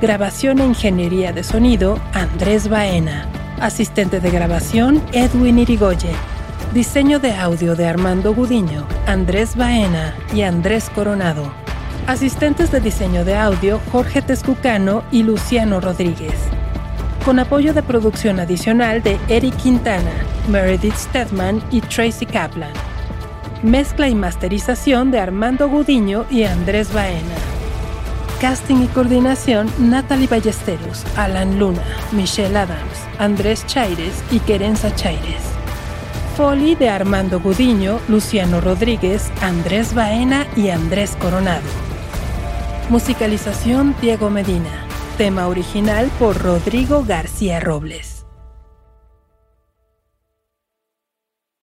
Grabación 0.00 0.60
e 0.60 0.66
ingeniería 0.66 1.32
de 1.32 1.44
sonido, 1.44 1.98
Andrés 2.12 2.68
Baena. 2.68 3.26
Asistente 3.60 4.20
de 4.20 4.30
grabación, 4.30 5.02
Edwin 5.12 5.58
Irigoyen. 5.58 6.14
Diseño 6.74 7.18
de 7.18 7.34
audio 7.34 7.76
de 7.76 7.86
Armando 7.86 8.34
Gudiño, 8.34 8.86
Andrés 9.06 9.56
Baena 9.56 10.14
y 10.34 10.42
Andrés 10.42 10.90
Coronado. 10.94 11.52
Asistentes 12.06 12.70
de 12.72 12.80
diseño 12.80 13.24
de 13.24 13.36
audio, 13.36 13.80
Jorge 13.92 14.22
Tezcucano 14.22 15.02
y 15.10 15.22
Luciano 15.22 15.80
Rodríguez. 15.80 16.34
Con 17.24 17.38
apoyo 17.38 17.74
de 17.74 17.82
producción 17.82 18.40
adicional 18.40 19.02
de 19.02 19.18
Eric 19.28 19.56
Quintana, 19.56 20.12
Meredith 20.48 20.96
Stedman 20.96 21.62
y 21.70 21.82
Tracy 21.82 22.26
Kaplan. 22.26 22.89
Mezcla 23.62 24.08
y 24.08 24.14
masterización 24.14 25.10
de 25.10 25.20
Armando 25.20 25.68
Gudiño 25.68 26.24
y 26.30 26.44
Andrés 26.44 26.94
Baena. 26.94 27.36
Casting 28.40 28.84
y 28.84 28.86
coordinación 28.86 29.70
Natalie 29.78 30.28
Ballesteros, 30.28 31.04
Alan 31.14 31.58
Luna, 31.58 31.82
Michelle 32.12 32.56
Adams, 32.56 33.04
Andrés 33.18 33.66
Chaires 33.66 34.24
y 34.30 34.38
Querenza 34.40 34.94
Chaires. 34.94 35.42
Foley 36.38 36.74
de 36.74 36.88
Armando 36.88 37.38
Gudiño, 37.38 38.00
Luciano 38.08 38.62
Rodríguez, 38.62 39.30
Andrés 39.42 39.92
Baena 39.92 40.46
y 40.56 40.70
Andrés 40.70 41.14
Coronado. 41.20 41.68
Musicalización 42.88 43.94
Diego 44.00 44.30
Medina. 44.30 44.86
Tema 45.18 45.48
original 45.48 46.10
por 46.18 46.42
Rodrigo 46.42 47.04
García 47.06 47.60
Robles. 47.60 48.09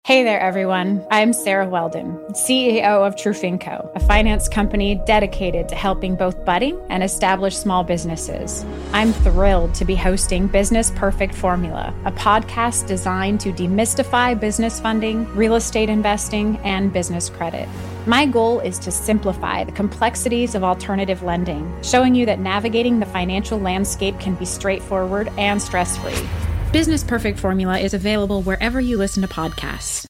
Hey 0.09 0.23
there, 0.23 0.39
everyone. 0.39 1.05
I'm 1.11 1.33
Sarah 1.33 1.69
Weldon, 1.69 2.17
CEO 2.31 3.05
of 3.05 3.15
Trufinco, 3.15 3.95
a 3.95 3.99
finance 3.99 4.49
company 4.49 4.95
dedicated 5.05 5.69
to 5.69 5.75
helping 5.75 6.15
both 6.15 6.43
budding 6.45 6.81
and 6.89 7.03
established 7.03 7.61
small 7.61 7.83
businesses. 7.83 8.65
I'm 8.91 9.13
thrilled 9.13 9.75
to 9.75 9.85
be 9.85 9.93
hosting 9.93 10.47
Business 10.47 10.89
Perfect 10.95 11.35
Formula, 11.35 11.93
a 12.05 12.11
podcast 12.11 12.87
designed 12.87 13.39
to 13.41 13.53
demystify 13.53 14.39
business 14.39 14.79
funding, 14.79 15.27
real 15.35 15.53
estate 15.53 15.89
investing, 15.89 16.57
and 16.63 16.91
business 16.91 17.29
credit. 17.29 17.69
My 18.07 18.25
goal 18.25 18.61
is 18.61 18.79
to 18.79 18.89
simplify 18.89 19.63
the 19.63 19.73
complexities 19.73 20.55
of 20.55 20.63
alternative 20.63 21.21
lending, 21.21 21.71
showing 21.83 22.15
you 22.15 22.25
that 22.25 22.39
navigating 22.39 22.99
the 22.99 23.05
financial 23.05 23.59
landscape 23.59 24.19
can 24.19 24.33
be 24.33 24.45
straightforward 24.45 25.29
and 25.37 25.61
stress 25.61 25.99
free. 25.99 26.27
Business 26.71 27.03
Perfect 27.03 27.39
Formula 27.39 27.79
is 27.79 27.95
available 27.95 28.43
wherever 28.43 28.79
you 28.79 28.95
listen 28.95 29.23
to 29.23 29.27
podcasts. 29.27 30.05